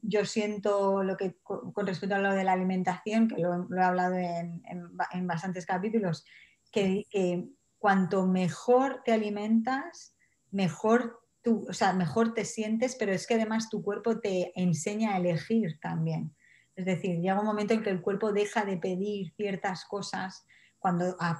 [0.00, 4.14] yo siento lo que con respecto a lo de la alimentación, que lo, he hablado
[4.14, 6.24] en, en, bastantes capítulos,
[6.70, 7.48] que, que
[7.78, 10.16] cuanto mejor te alimentas,
[10.50, 15.14] mejor tú, o sea, mejor te sientes, pero es que además tu cuerpo te enseña
[15.14, 16.34] a elegir también.
[16.74, 20.46] Es decir, llega un momento en que el cuerpo deja de pedir ciertas cosas
[20.78, 21.38] cuando ha,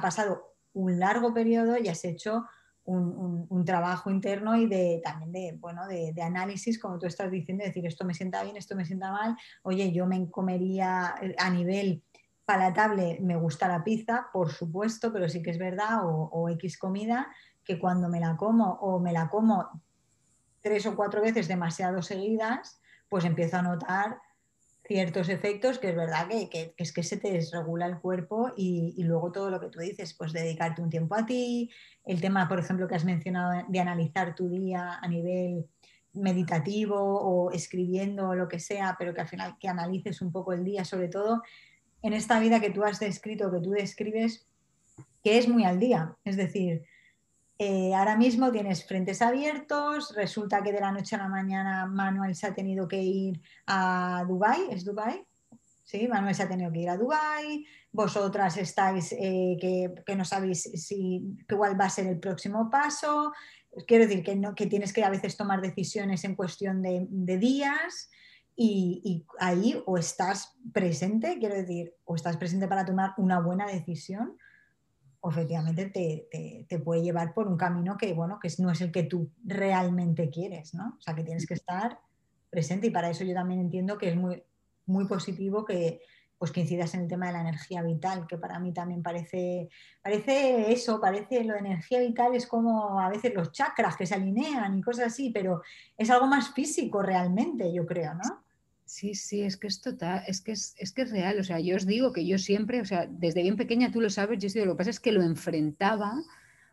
[0.00, 2.44] pasado un largo periodo y has hecho
[2.84, 7.86] un, trabajo interno y de, también de, bueno, de, análisis, como tú estás diciendo, decir
[7.86, 12.02] esto me sienta bien, esto me sienta mal, oye, yo me comería eh, a nivel
[12.44, 17.28] palatable me gusta la pizza, por supuesto, pero sí que es verdad, o, X comida,
[17.64, 19.68] que cuando me la como o me la como
[20.60, 24.18] tres o cuatro veces demasiado seguidas, pues empiezo a notar
[24.84, 29.04] ciertos efectos que es verdad que, es que se te desregula el cuerpo y, y,
[29.04, 31.70] luego todo lo que tú dices, pues dedicarte un tiempo a ti,
[32.04, 35.66] el tema, por ejemplo, que has mencionado de analizar tu día a nivel
[36.14, 40.52] meditativo o escribiendo o lo que sea, pero que al final que analices un poco
[40.52, 41.42] el día, sobre todo
[42.02, 44.46] en esta vida que tú has descrito, que tú describes,
[45.22, 46.16] que es muy al día.
[46.24, 46.84] Es decir,
[47.64, 52.34] eh, ahora mismo tienes frentes abiertos, resulta que de la noche a la mañana Manuel
[52.34, 55.24] se ha tenido que ir a Dubai, ¿es Dubai?
[55.84, 60.62] Sí, Manuel se ha tenido que ir a Dubai, vosotras estáis eh, que, no sabéis
[60.74, 63.32] si cuál va a ser el próximo paso.
[63.86, 68.10] Quiero decir que, no, que tienes que a veces tomar decisiones en cuestión de, días
[68.56, 74.36] y, ahí o estás presente, quiero decir, o estás presente para tomar una buena decisión,
[75.30, 79.04] efectivamente te, te, puede llevar por un camino que, bueno, que no es el que
[79.04, 80.96] tú realmente quieres, ¿no?
[80.98, 82.00] O sea, que tienes que estar
[82.50, 84.42] presente y para eso yo también entiendo que es muy,
[84.86, 86.00] muy positivo que,
[86.42, 89.68] pues que incidas en el tema de la energía vital, que para mí también parece,
[90.02, 94.16] parece eso, parece lo de energía vital es como a veces los chakras que se
[94.16, 95.62] alinean y cosas así, pero
[95.96, 98.42] es algo más físico realmente, yo creo, ¿no?
[98.84, 101.38] Sí, sí, es que es total, es que es, es que es real.
[101.40, 104.10] O sea, yo os digo que yo siempre, o sea, desde bien pequeña tú lo
[104.10, 106.22] sabes, yo lo que pasa es que lo enfrentaba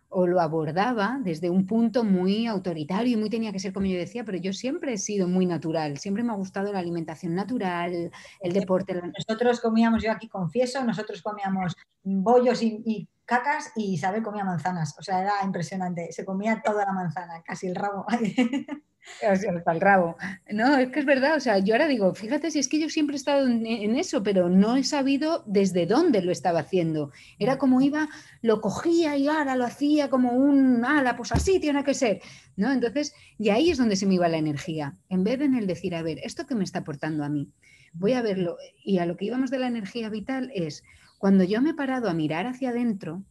[0.09, 3.97] o lo abordaba desde un punto muy autoritario y muy tenía que ser como yo
[3.97, 8.11] decía, pero yo siempre he sido muy natural, siempre me ha gustado la alimentación natural,
[8.41, 8.99] el deporte.
[8.99, 15.03] Nosotros comíamos, yo aquí confieso, nosotros comíamos bollos y, cacas y Isabel comía manzanas, o
[15.03, 18.05] sea, era impresionante, se comía toda la manzana, casi el rabo.
[19.27, 20.17] Hasta el rabo.
[20.51, 21.35] No, es que es verdad.
[21.35, 24.23] O sea, yo ahora digo, fíjate si es que yo siempre he estado en, eso,
[24.23, 27.11] pero no he sabido desde dónde lo estaba haciendo.
[27.37, 28.09] Era como iba,
[28.41, 32.21] lo cogía y ahora lo hacía como un, ala, pues así tiene que ser.
[32.55, 32.71] ¿no?
[32.71, 34.97] Entonces, y ahí es donde se me iba la energía.
[35.09, 37.49] En vez de en el decir, a ver, ¿esto que me está aportando a mí?
[37.93, 38.57] Voy a verlo.
[38.83, 40.83] Y a lo que íbamos de la energía vital es,
[41.17, 43.23] cuando yo me he parado a mirar hacia adentro,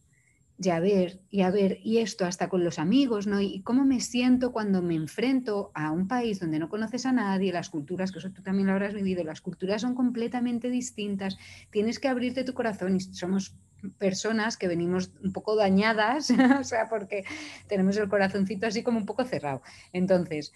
[0.61, 3.41] y a ver, y a ver, y esto hasta con los amigos, ¿no?
[3.41, 7.53] Y cómo me siento cuando me enfrento a un país donde no conoces a nadie,
[7.53, 11.39] las culturas, que eso tú también lo habrás vivido, las culturas son completamente distintas,
[11.71, 13.55] tienes que abrirte tu corazón y somos
[13.99, 16.31] personas que venimos un poco dañadas,
[16.61, 17.25] o sea, porque
[17.69, 19.63] tenemos el corazoncito así como un poco cerrado.
[19.93, 20.53] Entonces,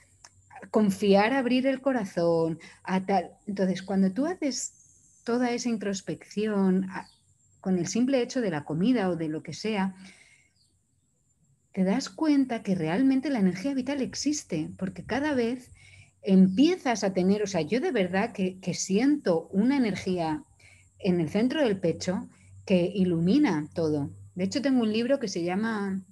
[0.73, 3.31] confiar, abrir el corazón, a tal.
[3.47, 4.75] Entonces, cuando tú haces
[5.23, 6.89] toda esa introspección,
[7.63, 9.95] con el simple hecho de la comida o de lo que sea,
[11.73, 15.71] te das cuenta que realmente la energía vital existe, porque cada vez
[16.23, 20.43] empiezas a tener, o sea, yo de verdad que, siento una energía
[20.99, 22.29] en el centro del pecho
[22.67, 24.11] que ilumina todo.
[24.35, 26.03] De hecho, tengo un libro que se llama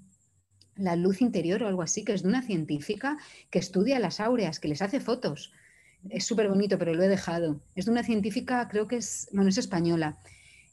[0.77, 3.19] La luz interior o algo así, que es de una científica
[3.51, 5.53] que estudia las áureas, que les hace fotos.
[6.09, 7.61] Es súper bonito, pero lo he dejado.
[7.75, 10.19] Es de una científica, creo que es, bueno, es española.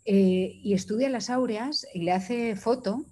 [0.10, 3.06] Eh, y estudia las áureas y le hace foto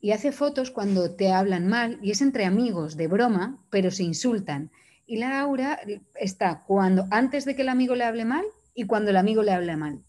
[0.00, 4.04] y hace fotos cuando te hablan mal y es entre amigos de broma, pero se
[4.04, 4.70] insultan.
[5.04, 5.80] Y la aura
[6.14, 9.50] está cuando antes de que el amigo le hable mal y cuando el amigo le
[9.50, 10.04] habla mal.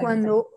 [0.00, 0.48] Cuando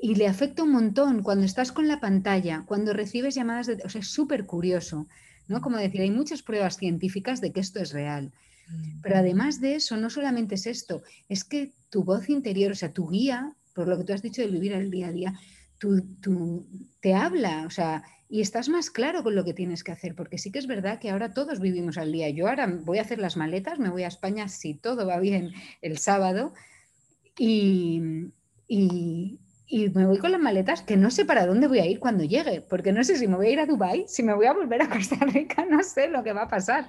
[0.00, 3.90] y le afecta un montón cuando estás con la pantalla, cuando recibes llamadas de, o
[3.90, 5.06] sea, es súper curioso,
[5.48, 5.60] ¿no?
[5.60, 8.32] Como decir, hay muchas pruebas científicas de que esto es real.
[8.68, 9.00] Mm.
[9.02, 12.90] Pero además de eso, no solamente es esto, es que tu voz interior, o sea,
[12.90, 15.34] tu guía por lo que tú has dicho de vivir el día a día,
[15.78, 16.66] tú,
[17.00, 20.38] te habla, o sea, y estás más claro con lo que tienes que hacer, porque
[20.38, 22.30] sí que es verdad que ahora todos vivimos al día.
[22.30, 25.52] Yo ahora voy a hacer las maletas, me voy a España si todo va bien
[25.82, 26.54] el sábado
[27.38, 28.30] y,
[28.66, 29.38] y,
[29.92, 32.60] me voy con las maletas que no sé para dónde voy a ir cuando llegue,
[32.60, 34.82] porque no sé si me voy a ir a Dubái, si me voy a volver
[34.82, 36.86] a Costa Rica, no sé lo que va a pasar.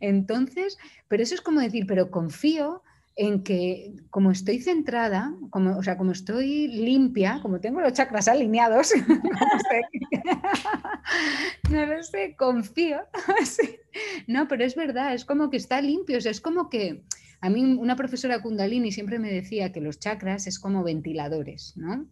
[0.00, 0.78] Entonces,
[1.08, 2.82] pero eso es como decir, pero confío
[3.16, 8.28] en que como estoy centrada, como, o sea, como estoy limpia, como tengo los chakras
[8.28, 8.92] alineados,
[11.70, 13.00] no lo sé, confío.
[14.26, 17.02] No, pero es verdad, es como que está limpio, o sea, es como que
[17.42, 22.06] a mí una profesora Kundalini siempre me decía que los chakras es como ventiladores, ¿no?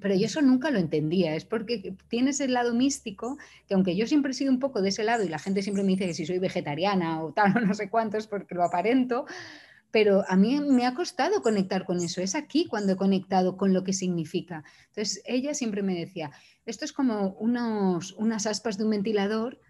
[0.00, 4.06] Pero yo eso nunca lo entendía, es porque tienes el lado místico, que aunque yo
[4.06, 6.14] siempre he sido un poco de ese lado y la gente siempre me dice que
[6.14, 9.26] si soy vegetariana o tal o no sé cuántos porque lo aparento,
[9.90, 12.20] pero a mí me ha costado conectar con eso.
[12.20, 14.64] Es aquí cuando he conectado con lo que significa.
[14.88, 16.30] Entonces, ella siempre me decía,
[16.66, 19.60] esto es como unas aspas de un ventilador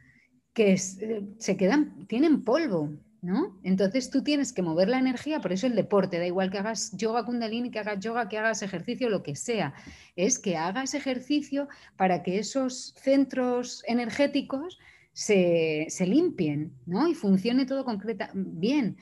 [0.53, 2.91] que eh, se quedan, tienen polvo,
[3.23, 3.59] ¿no?
[3.63, 6.97] Entonces tú tienes que mover la energía, por eso el deporte, da igual que hagas
[6.97, 9.75] yoga kundalini, que hagas yoga, que hagas ejercicio, lo que sea,
[10.17, 14.79] es que hagas ejercicio para que esos centros energéticos
[15.13, 17.09] se, se limpien, ¿no?
[17.09, 18.97] Y funcione todo concreta bien.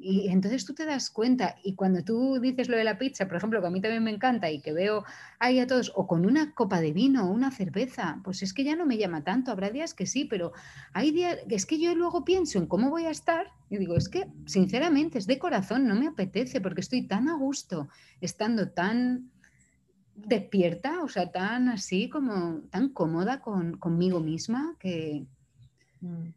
[0.00, 3.36] Y entonces tú te das cuenta, y cuando tú dices lo de la pizza, por
[3.36, 5.04] ejemplo, que a mí también me encanta y que veo
[5.40, 8.62] ahí a todos, o con una copa de vino o una cerveza, pues es que
[8.62, 10.52] ya no me llama tanto, habrá días que sí, pero
[10.92, 14.08] hay días, es que yo luego pienso en cómo voy a estar y digo, es
[14.08, 17.88] que sinceramente es de corazón, no me apetece porque estoy tan a gusto,
[18.20, 19.32] estando tan
[20.14, 25.26] despierta, o sea, tan así como, tan cómoda con, conmigo misma que...
[26.00, 26.28] Mm.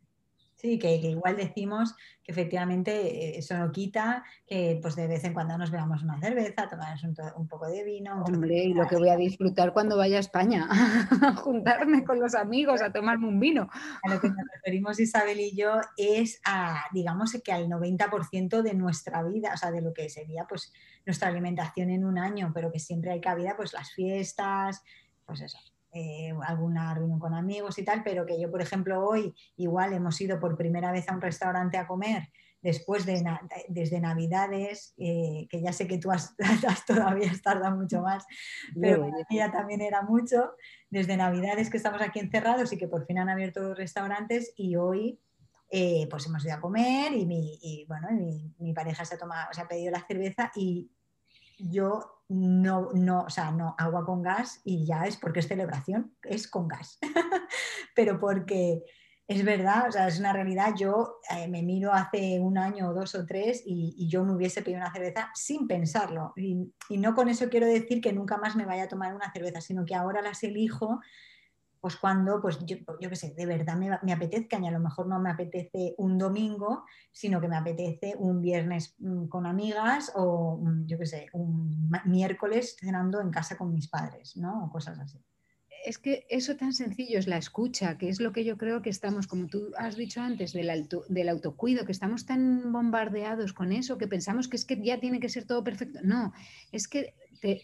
[0.61, 5.33] Sí, que, igual decimos que efectivamente eh, eso no quita que pues de vez en
[5.33, 6.95] cuando nos veamos una cerveza, tomar
[7.35, 8.23] un, poco de vino.
[8.23, 12.35] Hombre, y lo que voy a disfrutar cuando vaya a España, a juntarme con los
[12.35, 13.69] amigos, a tomarme un vino.
[14.03, 18.75] A lo que nos referimos Isabel y yo es a, digamos que al 90% de
[18.75, 20.71] nuestra vida, o sea, de lo que sería pues
[21.07, 24.83] nuestra alimentación en un año, pero que siempre hay cabida pues las fiestas,
[25.25, 25.57] pues eso
[25.93, 30.19] eh, alguna reunión con amigos y tal, pero que yo, por ejemplo, hoy igual hemos
[30.21, 32.29] ido por primera vez a un restaurante a comer
[32.61, 33.23] después de
[33.69, 36.35] desde Navidades, eh, que ya sé que tú has,
[36.87, 38.25] todavía tardado mucho más,
[38.79, 40.51] pero ya también era mucho,
[40.89, 44.75] desde Navidades que estamos aquí encerrados y que por fin han abierto los restaurantes y
[44.75, 45.19] hoy
[45.71, 48.09] eh, pues hemos ido a comer y mi, bueno,
[48.59, 50.91] mi, pareja se ha, tomado, se ha pedido la cerveza y
[51.57, 56.15] yo no, no, o sea, no, agua con gas y ya es porque es celebración,
[56.23, 56.97] es con gas,
[57.95, 58.85] pero porque
[59.27, 60.73] es verdad, o sea, es una realidad.
[60.77, 64.61] Yo eh, me miro hace un año o dos o tres y, yo me hubiese
[64.61, 66.31] pedido una cerveza sin pensarlo.
[66.37, 69.59] Y, no con eso quiero decir que nunca más me vaya a tomar una cerveza,
[69.59, 71.01] sino que ahora las elijo
[71.81, 74.79] pues cuando, pues yo, yo qué sé, de verdad me, me, apetezca, y a lo
[74.79, 80.11] mejor no me apetece un domingo, sino que me apetece un viernes mm, con amigas
[80.15, 84.65] o, mm, yo qué sé, un miércoles cenando en casa con mis padres, ¿no?
[84.65, 85.19] O cosas así
[85.83, 88.89] es que eso tan sencillo es la escucha, que es lo que yo creo que
[88.89, 93.97] estamos, como tú has dicho antes, del, del autocuido, que estamos tan bombardeados con eso,
[93.97, 95.99] que pensamos que es que ya tiene que ser todo perfecto.
[96.03, 96.33] No,
[96.71, 97.15] es que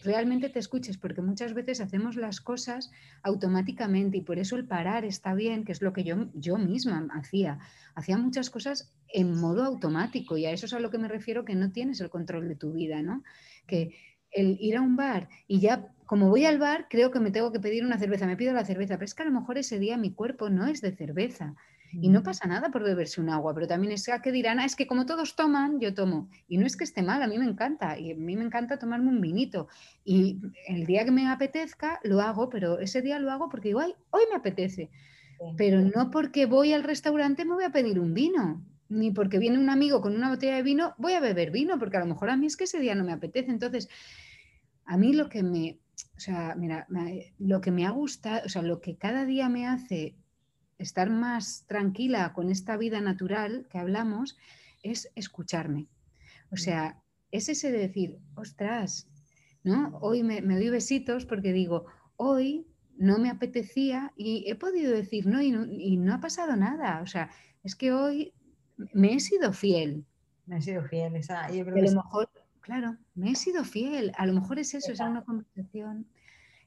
[0.02, 2.90] realmente te escuches, porque muchas veces hacemos las cosas
[3.22, 7.08] automáticamente y por eso el parar está bien, que es lo que yo, yo misma
[7.12, 7.58] hacía.
[7.94, 11.44] Hacía muchas cosas en modo automático y a eso es a lo que me refiero,
[11.44, 13.22] que no tienes el control de tu vida, ¿no?
[13.66, 13.94] Que
[14.30, 17.52] el ir a un bar y ya como voy al bar, creo que me tengo
[17.52, 19.78] que pedir una cerveza, me pido la cerveza, pero es que a lo mejor ese
[19.78, 21.54] día mi cuerpo no es de cerveza.
[21.92, 24.76] Y no pasa nada por beberse un agua, pero también es que dirán, ah, es
[24.76, 26.28] que como todos toman, yo tomo.
[26.46, 27.98] Y no es que esté mal, a mí me encanta.
[27.98, 29.68] Y a mí me encanta tomarme un vinito.
[30.04, 33.80] Y el día que me apetezca, lo hago, pero ese día lo hago porque digo,
[33.80, 34.90] hoy me apetece.
[35.56, 38.62] Pero no porque voy al restaurante me voy a pedir un vino.
[38.90, 41.98] Ni porque viene un amigo con una botella de vino, voy a beber vino, porque
[41.98, 43.50] a lo mejor a mí es que ese día no me apetece.
[43.50, 43.88] Entonces,
[44.86, 45.78] a mí lo que me,
[46.16, 46.86] o sea, mira,
[47.38, 50.16] lo que me ha gustado, o sea, lo que cada día me hace
[50.78, 54.36] estar más tranquila con esta vida natural que hablamos
[54.82, 55.88] es escucharme.
[56.50, 56.58] O mm.
[56.58, 59.08] sea, es ese de decir, ostras,
[59.64, 59.98] ¿no?
[60.00, 62.66] Hoy me, doy besitos porque digo, hoy
[62.96, 67.02] no me apetecía y he podido decir no y, no ha pasado nada.
[67.02, 67.30] O sea,
[67.62, 68.32] es que hoy
[68.92, 70.06] me he sido fiel.
[70.46, 72.30] Me he sido fiel, esa, yo creo que a lo mejor
[72.68, 74.12] Claro, me he sido fiel.
[74.18, 76.06] A lo mejor es eso, es una conversación,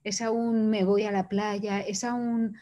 [0.03, 2.57] es aún me voy a la playa, es aún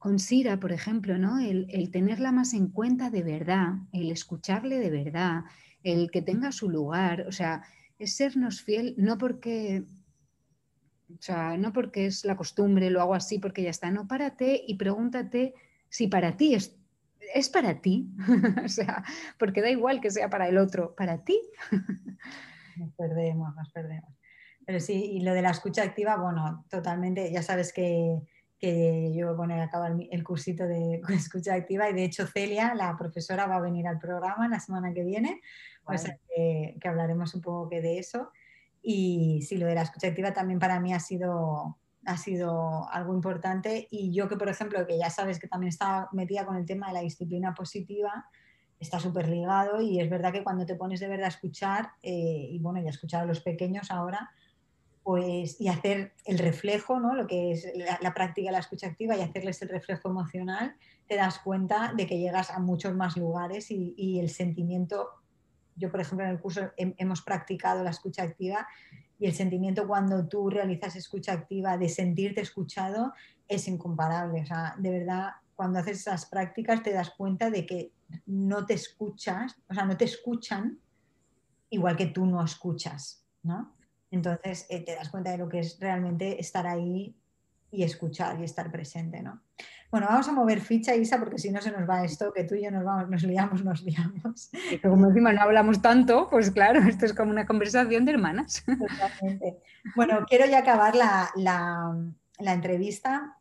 [0.00, 1.38] con Sira, por ejemplo, ¿no?
[1.38, 5.42] El, tenerla más en cuenta de verdad, el escucharle de verdad,
[5.82, 7.62] el que tenga su lugar, o sea,
[7.98, 9.84] es sernos fiel, no porque,
[11.10, 14.64] o sea, no porque es la costumbre, lo hago así porque ya está, no, párate
[14.66, 15.52] y pregúntate
[15.90, 16.74] si para ti es,
[17.34, 18.08] es para ti,
[18.64, 19.04] o sea,
[19.38, 21.38] porque da igual que sea para el otro, para ti.
[22.78, 24.14] nos perdemos, nos perdemos.
[24.64, 28.22] Pero sí, y lo de la escucha activa, bueno, totalmente, ya sabes que,
[28.60, 32.94] que yo bueno, acabo el, el, cursito de escucha activa y de hecho Celia, la
[32.96, 35.40] profesora, va a venir al programa la semana que viene,
[35.84, 38.30] o sea que, que, hablaremos un poco de eso.
[38.82, 43.14] Y sí, lo de la escucha activa también para mí ha sido, ha sido algo
[43.14, 46.66] importante y yo que, por ejemplo, que ya sabes que también estaba metida con el
[46.66, 48.26] tema de la disciplina positiva,
[48.78, 52.48] está súper ligado y es verdad que cuando te pones de verdad a escuchar, eh,
[52.50, 54.30] y bueno, y a escuchar a los pequeños ahora,
[55.10, 57.16] pues, y hacer el reflejo, ¿no?
[57.16, 57.66] lo que es
[58.00, 60.76] la, práctica de la escucha activa y hacerles el reflejo emocional,
[61.08, 65.08] te das cuenta de que llegas a muchos más lugares y, el sentimiento,
[65.74, 68.68] yo por ejemplo en el curso hemos practicado la escucha activa
[69.18, 73.12] y el sentimiento cuando tú realizas escucha activa de sentirte escuchado
[73.48, 74.42] es incomparable.
[74.42, 77.90] O sea, de verdad, cuando haces esas prácticas te das cuenta de que
[78.26, 80.78] no te escuchas, o sea, no te escuchan
[81.68, 83.74] igual que tú no escuchas, ¿no?
[84.10, 87.14] Entonces eh, te das cuenta de lo que es realmente estar ahí
[87.70, 89.40] y escuchar y estar presente, ¿no?
[89.90, 92.54] Bueno, vamos a mover ficha, Isa, porque si no se nos va esto, que tú
[92.54, 94.50] y yo nos vamos, nos liamos, nos liamos.
[94.70, 98.64] Y como encima no hablamos tanto, pues claro, esto es como una conversación de hermanas.
[98.66, 99.58] Totalmente.
[99.96, 103.36] Bueno, quiero ya acabar la, la, entrevista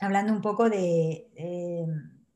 [0.00, 1.28] hablando un poco de...
[1.36, 1.86] Eh,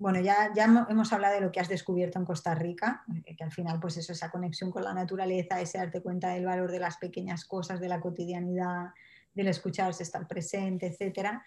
[0.03, 0.51] bueno, ya,
[0.89, 3.97] hemos hablado de lo que has descubierto en Costa Rica, eh, que al final, pues
[3.97, 7.89] esa conexión con la naturaleza, ese darte cuenta del valor de las pequeñas cosas, de
[7.89, 8.89] la cotidianidad,
[9.33, 11.45] del escucharse, estar presente, etcétera.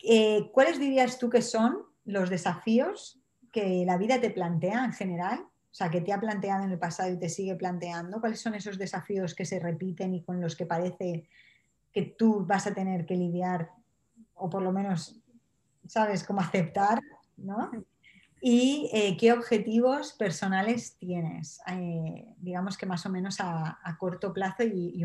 [0.00, 3.20] Eh, ¿Cuáles dirías tú que son los desafíos
[3.50, 5.40] que la vida te plantea en general?
[5.40, 8.20] O sea, que te ha planteado en el pasado y te sigue planteando.
[8.20, 11.28] ¿Cuáles son esos desafíos que se repiten y con los que parece
[11.92, 13.70] que tú vas a tener que lidiar
[14.34, 15.20] o por lo menos
[15.84, 17.00] sabes cómo aceptar
[17.40, 17.70] ¿no?
[18.42, 21.60] ¿Y eh, qué objetivos personales tienes?
[21.66, 25.04] Eh, digamos que más o menos a, corto plazo y,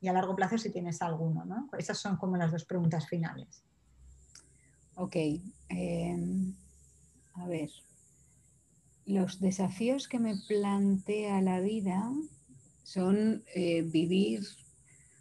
[0.00, 1.68] y a largo plazo si tienes alguno, ¿no?
[1.76, 3.64] Esas son como las dos preguntas finales.
[4.94, 5.16] Ok.
[5.68, 6.54] Em,
[7.34, 7.70] a ver.
[9.06, 12.12] Los desafíos que me plantea la vida
[12.84, 14.42] son eh, vivir,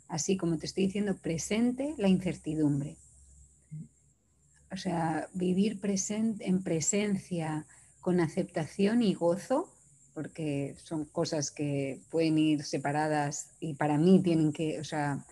[0.08, 2.98] así como te estoy diciendo, presente la incertidumbre.
[4.72, 5.80] O sea, vivir
[6.40, 7.66] en presencia
[8.02, 9.74] con aceptación y gozo,
[10.14, 15.26] porque son cosas que pueden ir separadas y para mí tienen que, o sea,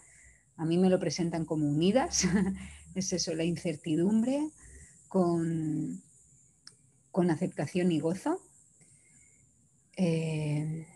[0.55, 2.25] a mí me lo presentan como unidas,
[2.95, 4.49] es eso, la incertidumbre
[5.07, 6.01] con,
[7.11, 8.41] con aceptación y gozo.
[9.95, 10.87] Eh,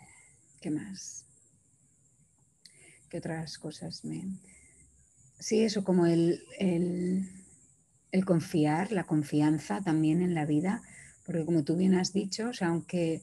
[0.60, 1.26] ¿Qué más?
[3.10, 4.24] ¿Qué otras cosas me...
[5.40, 7.28] Sí, eso como el, el,
[8.12, 10.82] el confiar, la confianza también en la vida,
[11.26, 13.22] porque como tú bien has dicho, o sea, aunque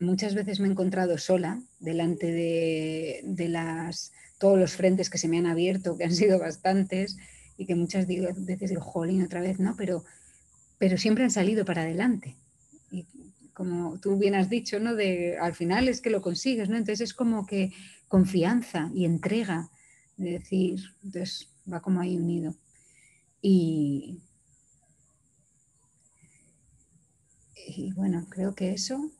[0.00, 5.38] muchas veces me he encontrado sola delante de, las, todos los frentes que se me
[5.38, 7.16] han abierto, que han sido bastantes,
[7.56, 9.76] y que muchas veces digo, jolín, otra vez, ¿no?
[9.76, 10.04] Pero,
[10.78, 12.36] pero siempre han salido para adelante.
[12.90, 13.06] Y
[13.52, 14.96] como tú bien has dicho, ¿no?
[14.96, 16.76] De, al final es que lo consigues, ¿no?
[16.76, 17.72] Entonces es como que
[18.08, 19.70] confianza y entrega,
[20.16, 22.56] de decir, entonces va como ahí unido.
[23.46, 24.22] Y,
[27.54, 29.10] y bueno, creo que eso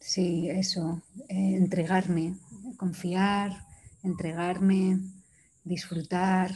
[0.00, 2.36] Sí, eso, eh, entregarme,
[2.76, 3.52] confiar,
[4.02, 5.00] entregarme,
[5.64, 6.50] disfrutar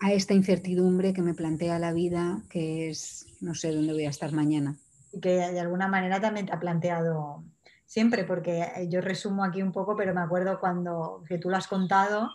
[0.00, 4.10] a esta incertidumbre que me plantea la vida, que es no sé dónde voy a
[4.10, 4.78] estar mañana.
[5.12, 7.44] Y que de alguna manera también te ha planteado
[7.84, 11.56] siempre, porque eh, yo resumo aquí un poco, pero me acuerdo cuando que tú lo
[11.56, 12.30] has contado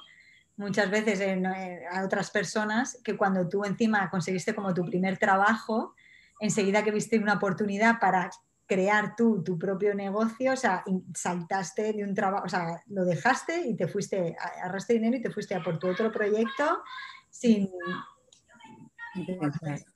[0.61, 5.95] muchas veces eh, a otras personas, que cuando tú encima conseguiste como tu primer trabajo,
[6.39, 8.29] enseguida que viste una oportunidad para
[8.67, 10.83] crear tú tu propio negocio, o sea,
[11.13, 15.31] saltaste de un trabajo, o sea, lo dejaste y te fuiste, agarraste dinero y te
[15.31, 16.83] fuiste a por tu otro proyecto
[17.29, 17.69] sin...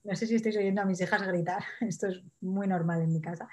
[0.03, 3.22] No sé si estáis oyendo a mis hijas gritar, esto es muy normal en mi
[3.22, 3.47] casa.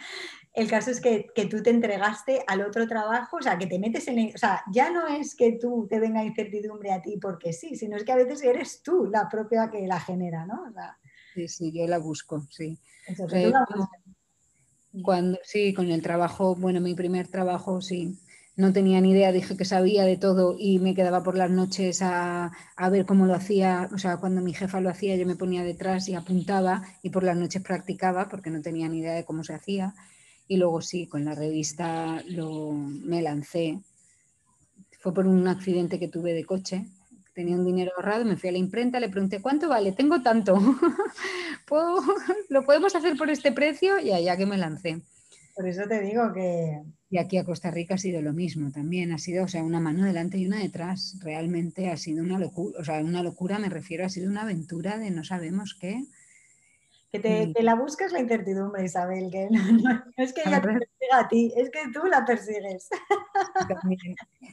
[0.52, 3.78] El caso es que, que tú te entregaste al otro trabajo, o sea, que te
[3.78, 4.34] metes en...
[4.34, 7.96] o sea, ya no es que tú te venga incertidumbre a ti porque sí, sino
[7.96, 10.72] es que a veces eres tú la propia que la genera, ¿no?
[11.34, 12.78] sí, sí, yo la busco, sí.
[13.06, 13.52] Entonces,
[15.02, 18.18] cuando, sí, con el trabajo, bueno, mi primer trabajo, sí.
[18.56, 22.02] No tenía ni idea, dije que sabía de todo y me quedaba por las noches
[22.02, 23.88] a, a, ver cómo lo hacía.
[23.94, 27.24] O sea, cuando mi jefa lo hacía, yo me ponía detrás y apuntaba y por
[27.24, 29.94] las noches practicaba porque no tenía ni idea de cómo se hacía.
[30.48, 33.80] Y luego sí, con la revista lo, me lancé.
[35.00, 36.86] Fue por un accidente que tuve de coche
[37.34, 39.92] tenía un dinero ahorrado, me fui a la imprenta, le pregunté, ¿cuánto vale?
[39.92, 40.58] Tengo tanto.
[42.48, 43.98] ¿Lo podemos hacer por este precio?
[43.98, 45.00] Y allá que me lancé.
[45.54, 46.82] Por eso te digo que...
[47.12, 49.80] Y aquí a Costa Rica ha sido lo mismo también, ha sido, o sea, una
[49.80, 51.16] mano delante y una detrás.
[51.20, 54.98] Realmente ha sido una locura, o sea, una locura me refiero, ha sido una aventura
[54.98, 56.06] de no sabemos qué.
[57.12, 61.18] Que, te, que la buscas la incertidumbre, Isabel, que no, es que ella te persiga
[61.18, 62.88] a ti, es que tú la persigues.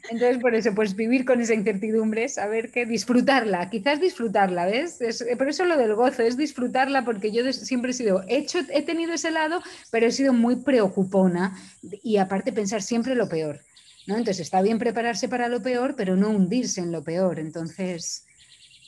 [0.10, 5.00] Entonces, por eso, pues vivir con esa incertidumbre, saber que disfrutarla, quizás disfrutarla, ¿ves?
[5.00, 8.82] Es, por eso lo del gozo, es disfrutarla, porque yo siempre he sido, hecho, he
[8.82, 13.62] tenido ese lado, pero he sido muy preocupona y aparte pensar siempre lo peor.
[14.06, 14.18] ¿no?
[14.18, 17.40] Entonces está bien prepararse para lo peor, pero no hundirse en lo peor.
[17.40, 18.26] Entonces,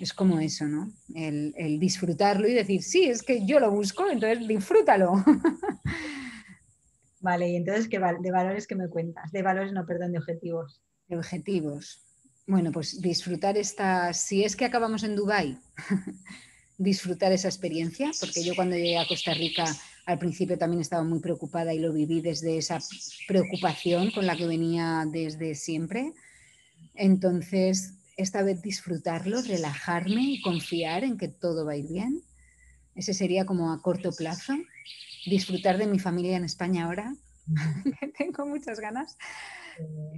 [0.03, 0.91] es como eso, ¿no?
[1.13, 5.13] El, disfrutarlo y decir, sí, es que yo lo busco, entonces disfrútalo.
[7.19, 9.31] Vale, y entonces, ¿qué de valores que me cuentas?
[9.31, 10.81] De valores, no, perdón, de objetivos.
[11.07, 12.03] De objetivos.
[12.47, 15.59] Bueno, pues disfrutar esta, si es que acabamos en Dubái,
[16.77, 19.65] disfrutar esa experiencia, porque yo cuando llegué a Costa Rica
[20.05, 22.79] al principio también estaba muy preocupada y lo viví desde esa
[23.27, 26.13] preocupación con la que venía desde siempre.
[26.95, 32.23] Entonces, esta vez disfrutarlo, relajarme y confiar en que todo va a ir bien.
[32.95, 34.53] Ese sería como a corto plazo.
[35.25, 37.13] Disfrutar de mi familia en España ahora,
[37.99, 39.17] que tengo muchas ganas.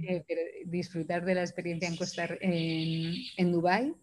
[0.06, 3.94] Eh, pero disfrutar de la experiencia en, Costa, en, en Dubái.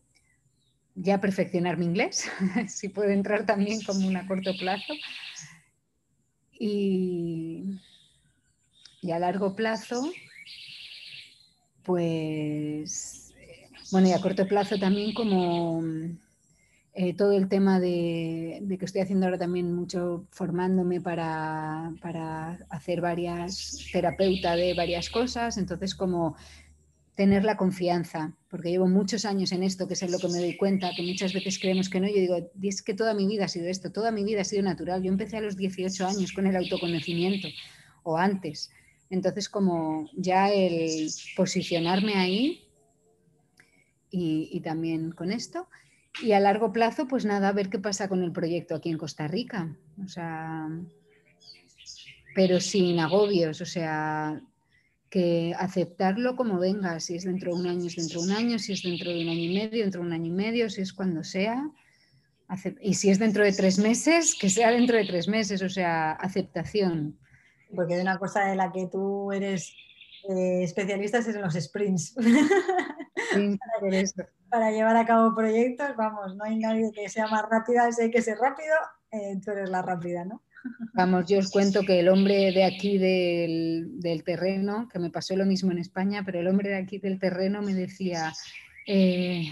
[0.95, 2.29] Ya perfeccionar mi inglés,
[2.67, 4.93] si puede entrar también como un a corto plazo.
[6.59, 7.79] Y,
[9.01, 10.11] y a largo plazo,
[11.83, 13.20] pues
[13.91, 15.83] bueno, y a corto plazo también como
[16.93, 23.01] eh, todo el tema de, que estoy haciendo ahora también mucho formándome para, para hacer
[23.01, 26.35] varias terapeuta de varias cosas, entonces como
[27.15, 30.39] tener la confianza, porque llevo muchos años en esto, que es en lo que me
[30.39, 33.45] doy cuenta, que muchas veces creemos que no, yo digo, es que toda mi vida
[33.45, 36.31] ha sido esto, toda mi vida ha sido natural, yo empecé a los 18 años
[36.31, 37.47] con el autoconocimiento,
[38.03, 38.71] o antes,
[39.09, 42.70] Entonces, como ya el posicionarme ahí
[44.11, 45.67] y, también con esto.
[46.21, 48.97] Y a largo plazo, pues nada, a ver qué pasa con el proyecto aquí en
[48.97, 49.75] Costa Rica.
[50.03, 50.67] O sea,
[52.35, 54.41] pero sin agobios, o sea,
[55.09, 58.59] que aceptarlo como venga, si es dentro de un año, es dentro de un año,
[58.59, 60.81] si es dentro de un año y medio, dentro de un año y medio, si
[60.81, 61.69] es cuando sea.
[62.81, 66.11] Y si es dentro de tres meses, que sea dentro de tres meses, o sea,
[66.11, 67.17] aceptación.
[67.73, 69.73] Porque de una cosa de la que tú eres
[70.29, 72.15] eh, especialista es en los sprints.
[74.49, 78.11] para, llevar a cabo proyectos, vamos, no hay nadie que sea más rápida, si hay
[78.11, 78.75] que ser rápido,
[79.11, 80.41] eh, tú eres la rápida, ¿no?
[80.93, 85.45] Vamos, yo os cuento que el hombre de aquí del, terreno, que me pasó lo
[85.45, 88.31] mismo en España, pero el hombre de aquí del terreno me decía,
[88.85, 89.51] eh,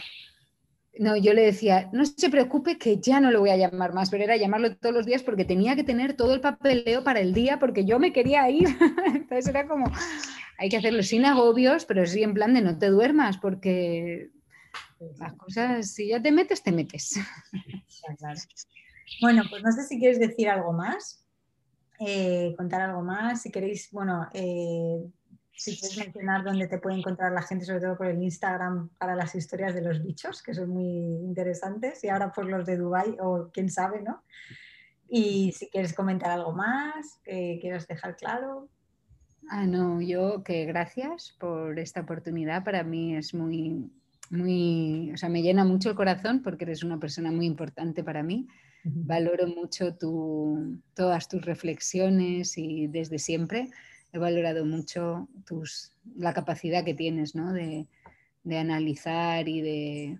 [0.99, 4.10] no, yo le decía, no se preocupe que ya no lo voy a llamar más,
[4.10, 7.34] pero era llamarlo todos los días porque tenía que tener todo el papeleo para el
[7.34, 8.68] día porque yo me quería ir.
[9.15, 9.89] Entonces era como,
[10.60, 14.30] hay que hacerlo sin agobios, pero sí en plan de no te duermas porque
[15.18, 17.18] las cosas, si ya te metes, te metes.
[19.22, 21.26] Bueno, pues no sé si quieres decir algo más,
[21.99, 25.02] eh, contar algo más, si queréis, bueno, eh,
[25.53, 29.15] si quieres mencionar dónde te puede encontrar la gente, sobre todo por el Instagram, para
[29.15, 30.86] las historias de los bichos, que son muy
[31.23, 34.23] interesantes, y ahora por los de Dubai o quién sabe, ¿no?
[35.07, 38.69] Y si quieres comentar algo más, que quieras dejar claro.
[39.51, 42.63] Ah, no, yo que gracias por esta oportunidad.
[42.63, 43.89] Para mí es muy,
[44.30, 48.21] muy, o sea, me llena mucho el corazón porque eres una persona muy importante para
[48.21, 48.47] mí.
[48.84, 53.69] Valoro mucho tu, todas tus reflexiones y desde siempre
[54.13, 57.51] he valorado mucho tus, la capacidad que tienes ¿no?
[57.51, 57.88] de,
[58.43, 60.19] de, analizar y de,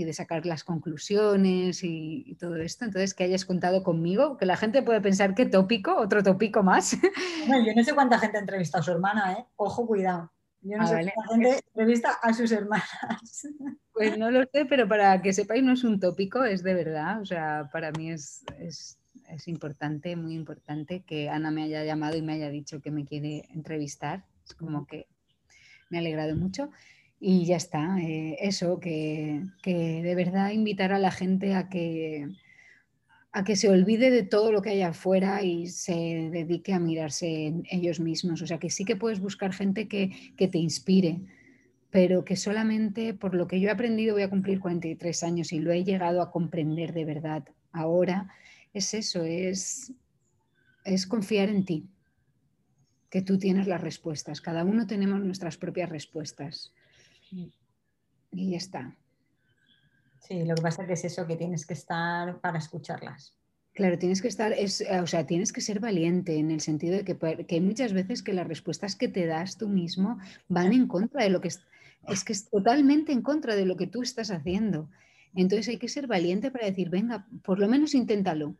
[0.00, 2.84] y de, sacar las conclusiones y, todo esto.
[2.84, 6.92] Entonces, que hayas contado conmigo, que la gente puede pensar qué tópico, otro tópico más.
[7.66, 9.46] yo no sé cuánta gente ha entrevistado a su hermana, ¿eh?
[9.56, 10.32] ojo, cuidado.
[10.62, 12.88] Yo no ah, sé cuánta gente entrevista a sus hermanas.
[13.92, 17.20] Pues no lo sé, pero para que sepáis, no es un tópico, es de verdad.
[17.20, 18.98] O sea, para mí es, es,
[19.28, 23.04] es, importante, muy importante que Ana me haya llamado y me haya dicho que me
[23.04, 24.24] quiere entrevistar.
[24.42, 25.06] Es como que
[25.90, 26.70] me ha alegrado mucho.
[27.20, 32.28] Y ya está, eh, eso, que, que, de verdad invitar a la gente a que,
[33.30, 37.46] a que se olvide de todo lo que hay afuera y se dedique a mirarse
[37.46, 38.40] en ellos mismos.
[38.40, 41.20] O sea, que sí que puedes buscar gente que, que te inspire
[41.90, 45.58] pero que solamente por lo que yo he aprendido voy a cumplir 43 años y
[45.58, 48.32] lo he llegado a comprender de verdad ahora,
[48.72, 49.92] es eso, es,
[50.84, 51.88] es confiar en ti,
[53.10, 56.72] que tú tienes las respuestas, cada uno tenemos nuestras propias respuestas.
[57.30, 58.96] Y ya está.
[60.20, 63.34] Sí, lo que pasa es que es eso, que tienes que estar para escucharlas.
[63.72, 67.04] Claro, tienes que estar, es, o sea, tienes que ser valiente en el sentido de
[67.04, 70.86] que, que, hay muchas veces que las respuestas que te das tú mismo van en
[70.86, 74.30] contra de lo que, es que es totalmente en contra de lo que tú estás
[74.30, 74.90] haciendo.
[75.34, 78.54] Entonces hay que ser valiente para decir, venga, por lo menos inténtalo.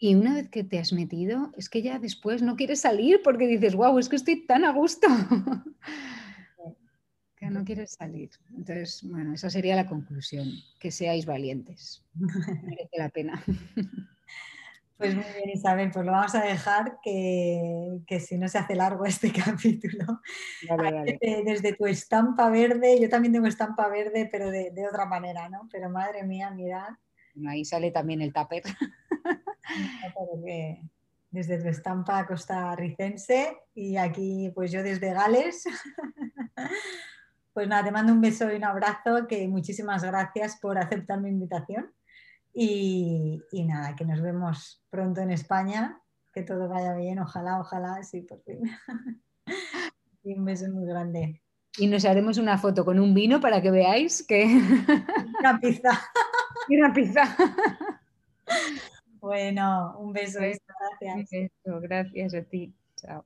[0.00, 3.46] Y una vez que te has metido, es que ya después no quieres salir porque
[3.46, 5.06] dices, wow, es que estoy tan a gusto.
[7.38, 8.30] que no quieres salir.
[8.50, 10.48] Entonces, bueno, esa sería la conclusión,
[10.80, 12.04] que seáis valientes.
[12.62, 13.42] Merece la pena.
[14.98, 19.04] Pues muy bien, Isabel, pues lo vamos a dejar que, si no se hace largo
[19.04, 20.20] este capítulo.
[21.44, 25.68] Desde, tu estampa verde, yo también tengo estampa verde, pero de, otra manera, ¿no?
[25.70, 26.88] Pero madre mía, mirad.
[27.46, 28.64] ahí sale también el tupper.
[31.30, 35.64] desde tu estampa costarricense y aquí pues yo desde Gales.
[37.58, 41.28] Pues nada, te mando un beso y un abrazo, que muchísimas gracias por aceptar mi
[41.28, 41.92] invitación.
[42.54, 46.00] Y, nada, que nos vemos pronto en España,
[46.32, 48.60] que todo vaya bien, ojalá, ojalá, sí, por fin.
[50.22, 51.42] y un beso muy grande.
[51.78, 54.44] Y nos haremos una foto con un vino para que veáis que...
[55.40, 56.00] una pizza.
[56.68, 57.24] y una pizza.
[59.18, 60.38] bueno, un beso.
[60.38, 60.62] Gracias.
[61.16, 62.72] Un beso, gracias a ti.
[62.94, 63.24] Chao.